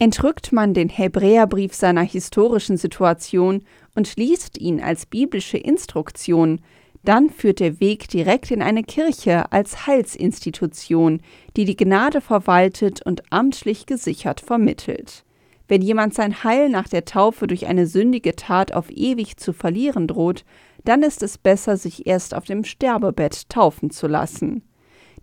Entrückt 0.00 0.52
man 0.52 0.74
den 0.74 0.88
Hebräerbrief 0.88 1.74
seiner 1.74 2.02
historischen 2.02 2.76
Situation 2.76 3.64
und 3.98 4.14
liest 4.14 4.58
ihn 4.58 4.80
als 4.80 5.06
biblische 5.06 5.58
Instruktion, 5.58 6.60
dann 7.02 7.30
führt 7.30 7.58
der 7.58 7.80
Weg 7.80 8.06
direkt 8.06 8.52
in 8.52 8.62
eine 8.62 8.84
Kirche 8.84 9.50
als 9.50 9.88
Heilsinstitution, 9.88 11.20
die 11.56 11.64
die 11.64 11.76
Gnade 11.76 12.20
verwaltet 12.20 13.04
und 13.04 13.24
amtlich 13.32 13.86
gesichert 13.86 14.40
vermittelt. 14.40 15.24
Wenn 15.66 15.82
jemand 15.82 16.14
sein 16.14 16.44
Heil 16.44 16.68
nach 16.68 16.86
der 16.86 17.06
Taufe 17.06 17.48
durch 17.48 17.66
eine 17.66 17.88
sündige 17.88 18.36
Tat 18.36 18.72
auf 18.72 18.88
ewig 18.88 19.36
zu 19.36 19.52
verlieren 19.52 20.06
droht, 20.06 20.44
dann 20.84 21.02
ist 21.02 21.24
es 21.24 21.36
besser, 21.36 21.76
sich 21.76 22.06
erst 22.06 22.36
auf 22.36 22.44
dem 22.44 22.62
Sterbebett 22.62 23.48
taufen 23.48 23.90
zu 23.90 24.06
lassen. 24.06 24.62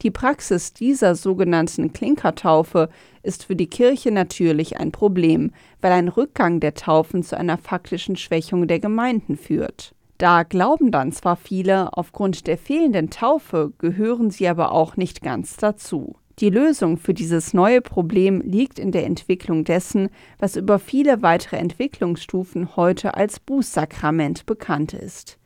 Die 0.02 0.12
Praxis 0.12 0.74
dieser 0.74 1.16
sogenannten 1.16 1.94
Klinkertaufe 1.94 2.90
ist 3.24 3.46
für 3.46 3.56
die 3.56 3.68
Kirche 3.68 4.12
natürlich 4.12 4.78
ein 4.78 4.92
Problem, 4.92 5.52
weil 5.82 5.94
ein 5.94 6.10
Rückgang 6.10 6.60
der 6.60 6.74
Taufen 6.74 7.24
zu 7.24 7.38
einer 7.38 7.58
faktischen 7.58 8.16
Schwächung 8.16 8.68
der 8.68 8.80
Gemeinden 8.80 9.38
führt. 9.38 9.94
Da 10.18 10.44
glauben 10.44 10.92
dann 10.92 11.12
zwar 11.12 11.36
viele, 11.36 11.98
aufgrund 11.98 12.48
der 12.48 12.58
fehlenden 12.58 13.10
Taufe 13.10 13.74
gehören 13.78 14.32
sie 14.32 14.48
aber 14.48 14.72
auch 14.72 14.96
nicht 14.96 15.22
ganz 15.22 15.58
dazu. 15.58 16.16
Die 16.40 16.50
Lösung 16.50 16.98
für 16.98 17.14
dieses 17.14 17.54
neue 17.54 17.82
Problem 17.82 18.42
liegt 18.42 18.78
in 18.78 18.92
der 18.92 19.06
Entwicklung 19.06 19.64
dessen, 19.64 20.10
was 20.38 20.58
über 20.58 20.80
viele 20.80 21.22
weitere 21.22 21.58
Entwicklungsstufen 21.58 22.76
heute 22.76 23.16
als 23.16 23.40
Bußsakrament 23.40 24.46
bekannt 24.46 24.94
ist. 24.94 25.38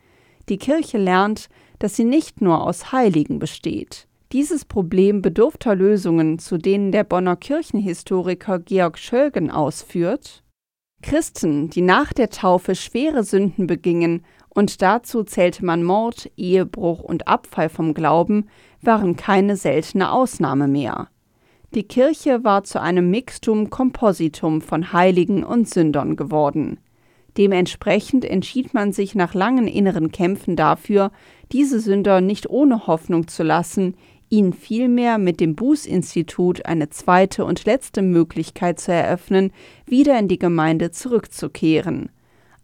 Die 0.50 0.58
Kirche 0.58 0.98
lernt, 0.98 1.50
dass 1.78 1.96
sie 1.96 2.06
nicht 2.06 2.42
nur 2.42 2.64
aus 2.64 2.92
Heiligen 2.92 3.38
besteht. 3.38 4.09
Dieses 4.32 4.64
Problem 4.64 5.24
bedurfter 5.24 5.74
Lösungen, 5.74 6.38
zu 6.38 6.60
denen 6.60 6.92
der 6.92 7.04
Bonner 7.04 7.36
Kirchenhistoriker 7.36 8.60
Georg 8.60 9.00
Schölgen 9.00 9.50
ausführt, 9.50 10.44
Christen, 11.02 11.72
die 11.72 11.82
nach 11.82 12.14
der 12.14 12.30
Taufe 12.30 12.76
schwere 12.76 13.24
Sünden 13.24 13.66
begingen, 13.66 14.24
und 14.50 14.84
dazu 14.84 15.24
zählte 15.24 15.66
man 15.66 15.84
Mord, 15.84 16.30
Ehebruch 16.38 17.02
und 17.02 17.28
Abfall 17.28 17.70
vom 17.70 17.96
Glauben, 17.96 18.48
waren 18.82 19.16
keine 19.16 19.56
seltene 19.56 20.12
Ausnahme 20.12 20.68
mehr. 20.68 21.08
Die 21.74 21.84
Kirche 21.84 22.44
war 22.44 22.64
zu 22.64 22.80
einem 22.80 23.10
Mixtum 23.10 23.72
Kompositum 23.72 24.62
von 24.62 24.94
Heiligen 24.94 25.44
und 25.44 25.68
Sündern 25.70 26.16
geworden. 26.16 26.80
Dementsprechend 27.38 28.26
entschied 28.26 28.74
man 28.74 28.92
sich 28.92 29.16
nach 29.16 29.34
langen 29.34 29.68
inneren 29.68 30.12
Kämpfen 30.12 30.56
dafür, 30.56 31.12
diese 31.52 31.80
Sünder 31.80 32.22
nicht 32.22 32.50
ohne 32.50 32.86
Hoffnung 32.86 33.28
zu 33.28 33.44
lassen, 33.44 33.96
ihnen 34.30 34.54
vielmehr 34.54 35.18
mit 35.18 35.40
dem 35.40 35.56
Bußinstitut 35.56 36.66
eine 36.66 36.90
zweite 36.90 37.46
und 37.46 37.66
letzte 37.66 38.02
Möglichkeit 38.02 38.80
zu 38.80 38.92
eröffnen, 38.92 39.52
wieder 39.86 40.18
in 40.20 40.28
die 40.28 40.40
Gemeinde 40.40 40.92
zurückzukehren. 40.92 42.10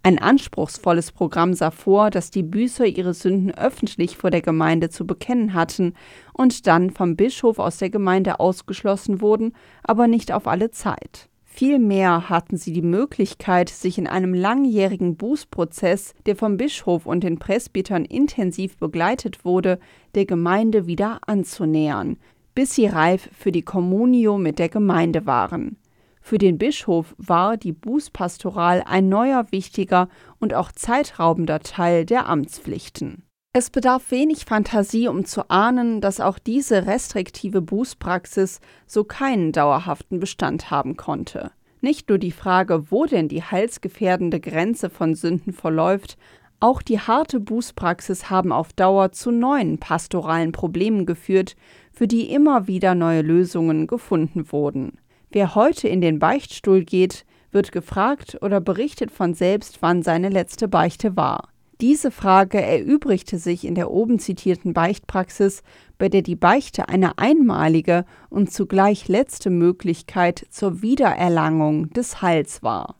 Ein 0.04 0.19
anspruchsvolles 0.19 1.12
Programm 1.12 1.56
sah 1.56 1.71
vor, 1.71 2.12
dass 2.12 2.30
die 2.30 2.43
Büßer 2.43 2.86
ihre 2.86 3.15
Sünden 3.15 3.51
öffentlich 3.51 4.17
vor 4.17 4.30
der 4.30 4.43
Gemeinde 4.43 4.91
zu 4.91 5.08
bekennen 5.08 5.56
hatten 5.56 5.95
und 6.32 6.67
dann 6.67 6.91
vom 6.91 7.15
Bischof 7.15 7.58
aus 7.58 7.78
der 7.78 7.89
Gemeinde 7.89 8.39
ausgeschlossen 8.39 9.19
wurden, 9.19 9.54
aber 9.82 10.08
nicht 10.08 10.32
auf 10.32 10.45
alle 10.45 10.69
Zeit. 10.69 11.28
Vielmehr 11.57 12.27
hatten 12.27 12.57
sie 12.57 12.73
die 12.73 12.81
Möglichkeit, 12.81 13.69
sich 13.69 13.97
in 13.97 14.07
einem 14.07 14.33
langjährigen 14.33 15.15
Bußprozess, 15.15 16.13
der 16.25 16.35
vom 16.35 16.57
Bischof 16.57 17.05
und 17.05 17.23
den 17.23 17.39
Presbytern 17.39 18.03
intensiv 18.03 18.75
begleitet 18.75 19.45
wurde, 19.45 19.79
der 20.15 20.25
Gemeinde 20.25 20.85
wieder 20.85 21.21
anzunähern, 21.27 22.17
bis 22.55 22.75
sie 22.75 22.87
reif 22.87 23.29
für 23.31 23.53
die 23.53 23.61
Communio 23.61 24.37
mit 24.37 24.59
der 24.59 24.67
Gemeinde 24.67 25.25
waren. 25.25 25.77
Für 26.19 26.39
den 26.39 26.57
Bischof 26.57 27.15
war 27.17 27.55
die 27.55 27.71
Bußpastoral 27.71 28.83
ein 28.85 29.07
neuer 29.07 29.49
wichtiger 29.51 30.09
und 30.39 30.53
auch 30.53 30.73
zeitraubender 30.73 31.61
Teil 31.61 32.05
der 32.05 32.27
Amtspflichten. 32.27 33.23
Es 33.57 33.69
bedarf 33.69 34.11
wenig 34.11 34.43
Fantasie, 34.43 35.07
um 35.07 35.23
zu 35.23 35.49
ahnen, 35.49 36.01
dass 36.01 36.19
auch 36.19 36.39
diese 36.39 36.87
restriktive 36.87 37.61
Bußpraxis 37.61 38.59
so 38.85 39.05
keinen 39.05 39.53
dauerhaften 39.53 40.19
Bestand 40.19 40.71
haben 40.71 40.97
konnte. 40.97 41.51
Nicht 41.79 42.09
nur 42.09 42.17
die 42.17 42.33
Frage, 42.33 42.91
wo 42.91 43.05
denn 43.05 43.29
die 43.29 43.43
heilsgefährdende 43.43 44.41
Grenze 44.41 44.89
von 44.89 45.15
Sünden 45.15 45.53
verläuft, 45.53 46.17
auch 46.59 46.81
die 46.81 46.99
harte 46.99 47.39
Bußpraxis 47.39 48.29
haben 48.29 48.51
auf 48.51 48.73
Dauer 48.73 49.13
zu 49.13 49.31
neuen 49.31 49.77
pastoralen 49.77 50.51
Problemen 50.51 51.05
geführt, 51.05 51.55
für 51.93 52.09
die 52.09 52.33
immer 52.33 52.67
wieder 52.67 52.93
neue 52.93 53.21
Lösungen 53.21 53.87
gefunden 53.87 54.51
wurden. 54.51 54.97
Wer 55.31 55.55
heute 55.55 55.87
in 55.87 56.01
den 56.01 56.19
Beichtstuhl 56.19 56.83
geht, 56.83 57.25
wird 57.51 57.71
gefragt 57.71 58.37
oder 58.41 58.59
berichtet 58.59 59.11
von 59.11 59.33
selbst, 59.33 59.77
wann 59.79 60.03
seine 60.03 60.27
letzte 60.27 60.67
Beichte 60.67 61.15
war. 61.15 61.54
Diese 61.81 62.09
Frage 62.09 62.61
erübrigte 62.61 63.38
sich 63.38 63.65
in 63.65 63.75
der 63.75 63.91
oben 63.91 64.17
zitierten 64.17 64.73
Beichtpraxis, 64.73 65.61
bei 65.97 66.07
der 66.07 66.21
die 66.21 66.38
Beichte 66.38 66.88
eine 66.88 67.17
einmalige 67.17 68.05
und 68.29 68.51
zugleich 68.51 69.09
letzte 69.09 69.49
Möglichkeit 69.49 70.45
zur 70.49 70.81
Wiedererlangung 70.81 71.89
des 71.89 72.21
Heils 72.21 72.63
war. 72.63 72.95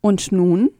Und 0.00 0.30
nun? 0.30 0.70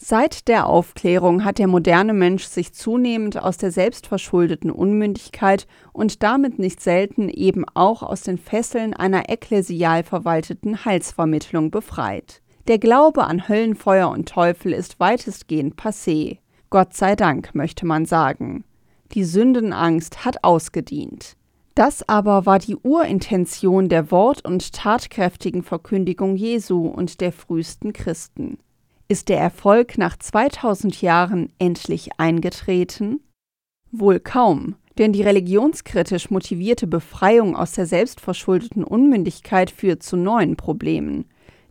Seit 0.00 0.46
der 0.46 0.66
Aufklärung 0.66 1.44
hat 1.44 1.58
der 1.58 1.66
moderne 1.66 2.14
Mensch 2.14 2.44
sich 2.44 2.72
zunehmend 2.72 3.36
aus 3.36 3.56
der 3.56 3.72
selbstverschuldeten 3.72 4.70
Unmündigkeit 4.70 5.66
und 5.92 6.22
damit 6.22 6.60
nicht 6.60 6.80
selten 6.80 7.28
eben 7.28 7.64
auch 7.74 8.04
aus 8.04 8.22
den 8.22 8.38
Fesseln 8.38 8.94
einer 8.94 9.28
ekklesial 9.28 10.04
verwalteten 10.04 10.84
Heilsvermittlung 10.84 11.72
befreit. 11.72 12.42
Der 12.68 12.78
Glaube 12.78 13.24
an 13.24 13.48
Höllenfeuer 13.48 14.08
und 14.10 14.28
Teufel 14.28 14.72
ist 14.72 15.00
weitestgehend 15.00 15.74
passé. 15.74 16.38
Gott 16.70 16.94
sei 16.94 17.16
Dank, 17.16 17.54
möchte 17.54 17.86
man 17.86 18.04
sagen. 18.04 18.64
Die 19.12 19.24
Sündenangst 19.24 20.24
hat 20.24 20.44
ausgedient. 20.44 21.36
Das 21.74 22.06
aber 22.08 22.44
war 22.44 22.58
die 22.58 22.76
Urintention 22.76 23.88
der 23.88 24.10
wort- 24.10 24.44
und 24.44 24.72
tatkräftigen 24.72 25.62
Verkündigung 25.62 26.36
Jesu 26.36 26.86
und 26.86 27.20
der 27.20 27.32
frühesten 27.32 27.92
Christen. 27.92 28.58
Ist 29.08 29.30
der 29.30 29.38
Erfolg 29.38 29.96
nach 29.96 30.18
2000 30.18 31.00
Jahren 31.00 31.50
endlich 31.58 32.18
eingetreten? 32.18 33.20
Wohl 33.90 34.20
kaum, 34.20 34.74
denn 34.98 35.14
die 35.14 35.22
religionskritisch 35.22 36.30
motivierte 36.30 36.86
Befreiung 36.86 37.56
aus 37.56 37.72
der 37.72 37.86
selbstverschuldeten 37.86 38.84
Unmündigkeit 38.84 39.70
führt 39.70 40.02
zu 40.02 40.16
neuen 40.16 40.56
Problemen. 40.56 41.24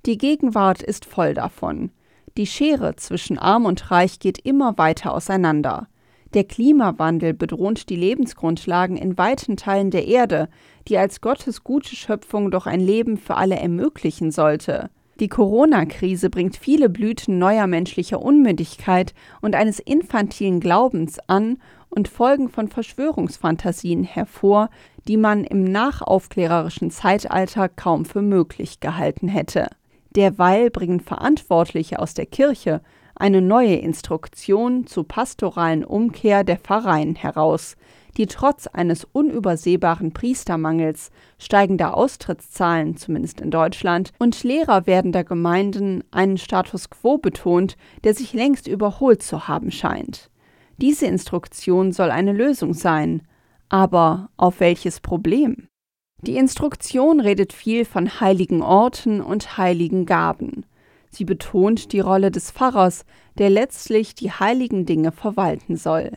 Die 0.08 0.18
Gegenwart 0.18 0.82
ist 0.82 1.06
voll 1.06 1.36
davon. 1.36 1.92
Die 2.38 2.46
Schere 2.46 2.96
zwischen 2.96 3.40
Arm 3.40 3.66
und 3.66 3.90
Reich 3.90 4.20
geht 4.20 4.38
immer 4.38 4.78
weiter 4.78 5.12
auseinander. 5.12 5.88
Der 6.36 6.44
Klimawandel 6.44 7.34
bedroht 7.34 7.90
die 7.90 7.96
Lebensgrundlagen 7.96 8.96
in 8.96 9.18
weiten 9.18 9.58
Teilen 9.58 9.90
der 9.90 10.08
Erde, 10.08 10.48
die 10.88 11.00
als 11.00 11.22
Gottes 11.22 11.64
gute 11.64 11.96
Schöpfung 11.96 12.52
doch 12.52 12.68
ein 12.68 12.80
Leben 12.80 13.18
für 13.18 13.38
alle 13.38 13.56
ermöglichen 13.56 14.30
sollte. 14.30 14.92
Die 15.20 15.30
Corona-Krise 15.30 16.30
bringt 16.30 16.58
viele 16.58 16.90
Blüten 16.90 17.40
neuer 17.40 17.66
menschlicher 17.66 18.22
Unmündigkeit 18.22 19.16
und 19.42 19.56
eines 19.56 19.80
infantilen 19.80 20.60
Glaubens 20.60 21.18
an 21.26 21.58
und 21.90 22.08
Folgen 22.08 22.50
von 22.50 22.68
Verschwörungsfantasien 22.68 24.04
hervor, 24.04 24.70
die 25.08 25.18
man 25.18 25.44
im 25.44 25.64
nachaufklärerischen 25.64 26.92
Zeitalter 26.92 27.68
kaum 27.68 28.06
für 28.06 28.22
möglich 28.22 28.80
gehalten 28.80 29.28
hätte. 29.28 29.70
Derweil 30.18 30.72
bringen 30.72 31.00
Verantwortliche 31.00 32.00
aus 32.00 32.16
der 32.16 32.26
Kirche 32.26 32.82
eine 33.14 33.40
neue 33.40 33.76
Instruktion 33.76 34.88
zur 34.88 35.08
pastoralen 35.08 35.86
Umkehr 35.86 36.44
der 36.44 36.58
Pfarreien 36.58 37.16
heraus, 37.16 37.78
die 38.18 38.26
trotz 38.26 38.66
eines 38.66 39.04
unübersehbaren 39.04 40.14
Priestermangels, 40.14 41.12
steigender 41.38 41.96
Austrittszahlen, 41.96 42.98
zumindest 42.98 43.42
in 43.42 43.52
Deutschland, 43.52 44.12
und 44.18 44.44
leerer 44.44 44.88
werdender 44.88 45.24
Gemeinden 45.24 46.04
einen 46.10 46.40
Status 46.40 46.90
quo 46.90 47.20
betont, 47.20 47.78
der 48.04 48.16
sich 48.16 48.34
längst 48.34 48.68
überholt 48.68 49.22
zu 49.22 49.48
haben 49.48 49.70
scheint. 49.70 50.32
Diese 50.78 51.06
Instruktion 51.06 51.92
soll 51.92 52.10
eine 52.10 52.34
Lösung 52.34 52.74
sein. 52.74 53.22
Aber 53.70 54.30
auf 54.36 54.62
welches 54.62 55.00
Problem? 55.00 55.68
Die 56.22 56.36
Instruktion 56.36 57.20
redet 57.20 57.54
viel 57.54 57.86
von 57.86 58.20
heiligen 58.20 58.64
Orten 58.64 59.22
und 59.22 59.58
heiligen 59.60 60.08
Gaben. 60.08 60.66
Sie 61.12 61.26
betont 61.26 61.94
die 61.94 62.00
Rolle 62.00 62.32
des 62.32 62.50
Pfarrers, 62.50 63.06
der 63.38 63.52
letztlich 63.52 64.16
die 64.16 64.32
heiligen 64.32 64.88
Dinge 64.88 65.12
verwalten 65.12 65.76
soll. 65.76 66.14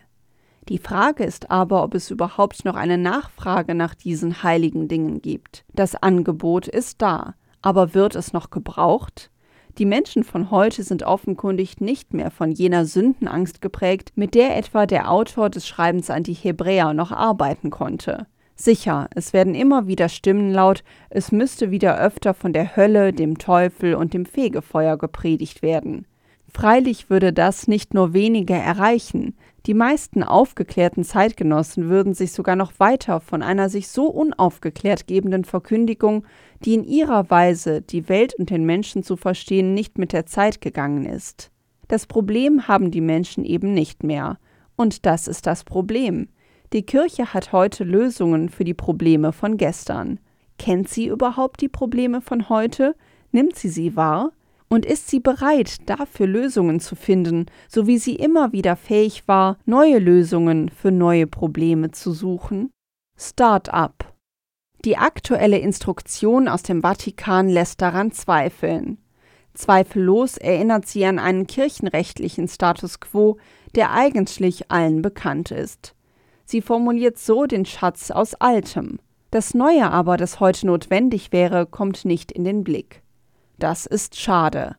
Die 0.71 0.79
Frage 0.79 1.25
ist 1.25 1.51
aber, 1.51 1.83
ob 1.83 1.95
es 1.95 2.11
überhaupt 2.11 2.65
noch 2.65 2.77
eine 2.77 2.97
Nachfrage 2.97 3.75
nach 3.75 3.95
diesen 3.95 4.43
heiligen 4.43 4.89
Dingen 4.89 5.21
gibt. 5.21 5.65
Das 5.75 5.97
Angebot 5.97 6.67
ist 6.67 7.03
da, 7.03 7.35
aber 7.61 7.93
wird 7.93 8.15
es 8.15 8.33
noch 8.33 8.49
gebraucht? 8.49 9.31
Die 9.77 9.85
Menschen 9.87 10.25
von 10.25 10.51
heute 10.51 10.83
sind 10.83 11.03
offenkundig 11.03 11.81
nicht 11.81 12.15
mehr 12.15 12.31
von 12.31 12.51
jener 12.53 12.87
Sündenangst 12.87 13.61
geprägt, 13.61 14.13
mit 14.15 14.35
der 14.35 14.57
etwa 14.57 14.87
der 14.87 15.11
Autor 15.11 15.51
des 15.51 15.69
Schreibens 15.69 16.09
an 16.09 16.23
die 16.23 16.35
Hebräer 16.35 16.95
noch 16.95 17.13
arbeiten 17.13 17.69
konnte. 17.69 18.27
Sicher, 18.61 19.09
es 19.15 19.33
werden 19.33 19.55
immer 19.55 19.87
wieder 19.87 20.11
Stimmen 20.11 20.53
laut, 20.53 20.85
es 21.09 21.33
müsste 21.33 21.71
wieder 21.71 21.99
öfter 21.99 22.35
von 22.35 22.53
der 22.53 22.77
Hölle, 22.77 23.15
dem 23.15 23.39
Teufel 23.39 23.95
und 23.95 24.13
dem 24.13 24.27
Fegefeuer 24.27 24.99
gepredigt 24.99 25.63
werden. 25.63 26.07
Freilich 26.47 27.09
würde 27.09 27.33
das 27.33 27.69
nicht 27.69 27.95
nur 27.95 28.13
weniger 28.13 28.57
erreichen, 28.57 29.35
die 29.65 29.73
meisten 29.73 30.23
aufgeklärten 30.23 31.05
Zeitgenossen 31.05 31.89
würden 31.89 32.13
sich 32.13 32.33
sogar 32.33 32.55
noch 32.55 32.73
weiter 32.79 33.21
von 33.21 33.43
einer 33.43 33.71
sich 33.71 33.89
so 33.89 34.09
unaufgeklärt 34.09 35.07
gebenden 35.07 35.47
Verkündigung, 35.47 36.27
die 36.63 36.75
in 36.75 36.85
ihrer 36.85 37.31
Weise, 37.31 37.81
die 37.81 38.11
Welt 38.11 38.35
und 38.35 38.51
den 38.51 38.67
Menschen 38.67 39.03
zu 39.03 39.17
verstehen, 39.17 39.73
nicht 39.73 39.97
mit 39.97 40.13
der 40.13 40.27
Zeit 40.27 40.61
gegangen 40.61 41.07
ist. 41.07 41.51
Das 41.89 42.07
Problem 42.07 42.69
haben 42.69 42.91
die 42.91 43.01
Menschen 43.01 43.47
eben 43.47 43.73
nicht 43.73 44.03
mehr. 44.03 44.39
Und 44.77 45.07
das 45.07 45.29
ist 45.29 45.47
das 45.47 45.65
Problem. 45.65 46.29
Die 46.73 46.83
Kirche 46.83 47.35
hat 47.35 47.51
heute 47.51 47.83
Lösungen 47.83 48.49
für 48.49 48.63
die 48.63 48.75
Probleme 48.75 49.33
von 49.33 49.57
gestern. 49.57 50.21
Kennt 50.57 50.89
sie 50.89 51.09
überhaupt 51.09 51.61
die 51.63 51.69
Probleme 51.69 52.21
von 52.21 52.49
heute? 52.49 52.95
Nimmt 53.33 53.57
sie 53.57 53.69
sie 53.69 53.97
wahr? 53.97 54.31
Und 54.69 54.87
ist 54.87 55.09
sie 55.09 55.19
bereit, 55.19 55.89
dafür 55.91 56.29
Lösungen 56.29 56.79
zu 56.79 56.95
finden, 56.95 57.47
so 57.69 57.89
wie 57.89 57.99
sie 57.99 58.15
immer 58.15 58.53
wieder 58.53 58.77
fähig 58.77 59.27
war, 59.27 59.59
neue 59.67 59.99
Lösungen 59.99 60.69
für 60.69 60.93
neue 60.93 61.27
Probleme 61.27 61.91
zu 61.91 62.13
suchen? 62.13 62.71
Start-up. 63.19 64.15
Die 64.85 64.97
aktuelle 64.97 65.59
Instruktion 65.59 66.47
aus 66.47 66.63
dem 66.63 66.83
Vatikan 66.83 67.49
lässt 67.49 67.83
daran 67.83 68.13
zweifeln. 68.13 68.99
Zweifellos 69.55 70.37
erinnert 70.37 70.87
sie 70.87 71.05
an 71.05 71.19
einen 71.19 71.49
kirchenrechtlichen 71.49 72.47
Status 72.47 73.01
quo, 73.01 73.39
der 73.75 73.91
eigentlich 73.91 74.71
allen 74.71 75.03
bekannt 75.03 75.51
ist. 75.51 75.97
Sie 76.51 76.63
formuliert 76.63 77.17
so 77.17 77.47
den 77.47 77.65
Schatz 77.65 78.11
aus 78.11 78.35
Altem. 78.35 78.99
Das 79.31 79.55
Neue 79.55 79.89
aber, 79.89 80.17
das 80.17 80.41
heute 80.41 80.67
notwendig 80.67 81.31
wäre, 81.31 81.65
kommt 81.65 82.05
nicht 82.05 82.33
in 82.33 82.43
den 82.43 82.65
Blick. 82.65 83.03
Das 83.61 83.87
ist 83.87 84.19
schade. 84.19 84.75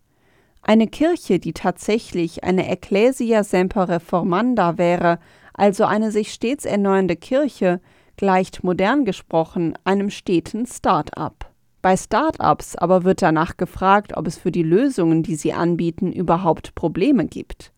Eine 0.61 0.87
Kirche, 0.87 1.39
die 1.39 1.53
tatsächlich 1.53 2.43
eine 2.43 2.67
Ecclesia 2.67 3.45
semper 3.45 3.87
reformanda 3.87 4.77
wäre, 4.77 5.17
also 5.53 5.85
eine 5.85 6.11
sich 6.11 6.33
stets 6.33 6.65
erneuernde 6.65 7.15
Kirche, 7.15 7.79
gleicht 8.17 8.65
modern 8.65 9.05
gesprochen 9.05 9.75
einem 9.85 10.09
steten 10.09 10.65
Start-up. 10.65 11.53
Bei 11.81 11.95
Start-ups 11.95 12.75
aber 12.75 13.05
wird 13.05 13.21
danach 13.21 13.55
gefragt, 13.55 14.17
ob 14.17 14.27
es 14.27 14.37
für 14.37 14.51
die 14.51 14.63
Lösungen, 14.63 15.23
die 15.23 15.35
sie 15.35 15.53
anbieten, 15.53 16.11
überhaupt 16.11 16.75
Probleme 16.75 17.27
gibt. 17.27 17.71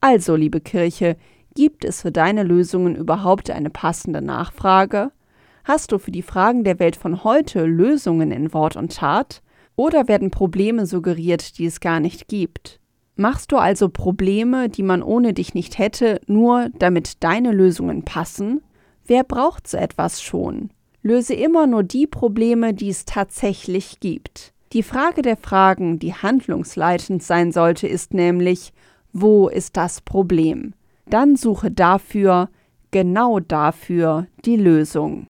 Also, 0.00 0.34
liebe 0.34 0.60
Kirche, 0.60 1.16
Gibt 1.58 1.84
es 1.84 2.02
für 2.02 2.12
deine 2.12 2.44
Lösungen 2.44 2.94
überhaupt 2.94 3.50
eine 3.50 3.68
passende 3.68 4.22
Nachfrage? 4.22 5.10
Hast 5.64 5.90
du 5.90 5.98
für 5.98 6.12
die 6.12 6.22
Fragen 6.22 6.62
der 6.62 6.78
Welt 6.78 6.94
von 6.94 7.24
heute 7.24 7.64
Lösungen 7.64 8.30
in 8.30 8.52
Wort 8.52 8.76
und 8.76 8.94
Tat? 8.94 9.42
Oder 9.74 10.06
werden 10.06 10.30
Probleme 10.30 10.86
suggeriert, 10.86 11.58
die 11.58 11.66
es 11.66 11.80
gar 11.80 11.98
nicht 11.98 12.28
gibt? 12.28 12.78
Machst 13.16 13.50
du 13.50 13.56
also 13.56 13.88
Probleme, 13.88 14.68
die 14.68 14.84
man 14.84 15.02
ohne 15.02 15.34
dich 15.34 15.52
nicht 15.52 15.78
hätte, 15.78 16.20
nur 16.28 16.68
damit 16.78 17.24
deine 17.24 17.50
Lösungen 17.50 18.04
passen? 18.04 18.62
Wer 19.04 19.24
braucht 19.24 19.66
so 19.66 19.78
etwas 19.78 20.22
schon? 20.22 20.70
Löse 21.02 21.34
immer 21.34 21.66
nur 21.66 21.82
die 21.82 22.06
Probleme, 22.06 22.72
die 22.72 22.90
es 22.90 23.04
tatsächlich 23.04 23.98
gibt. 23.98 24.52
Die 24.72 24.84
Frage 24.84 25.22
der 25.22 25.36
Fragen, 25.36 25.98
die 25.98 26.14
handlungsleitend 26.14 27.20
sein 27.20 27.50
sollte, 27.50 27.88
ist 27.88 28.14
nämlich, 28.14 28.72
wo 29.12 29.48
ist 29.48 29.76
das 29.76 30.00
Problem? 30.00 30.74
Dann 31.10 31.36
suche 31.36 31.70
dafür, 31.70 32.50
genau 32.90 33.40
dafür, 33.40 34.26
die 34.44 34.56
Lösung. 34.56 35.26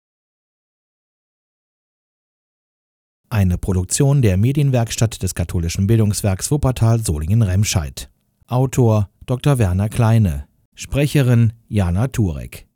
Eine 3.30 3.58
Produktion 3.58 4.22
der 4.22 4.37
Medienwerkstatt 4.37 5.22
des 5.22 5.34
katholischen 5.34 5.87
Bildungswerks 5.87 6.50
Wuppertal 6.50 7.00
Solingen-Remscheid. 7.00 8.08
Autor 8.46 9.08
Dr. 9.26 9.58
Werner 9.58 9.88
Kleine. 9.88 10.46
Sprecherin 10.74 11.52
Jana 11.66 12.08
Turek. 12.08 12.66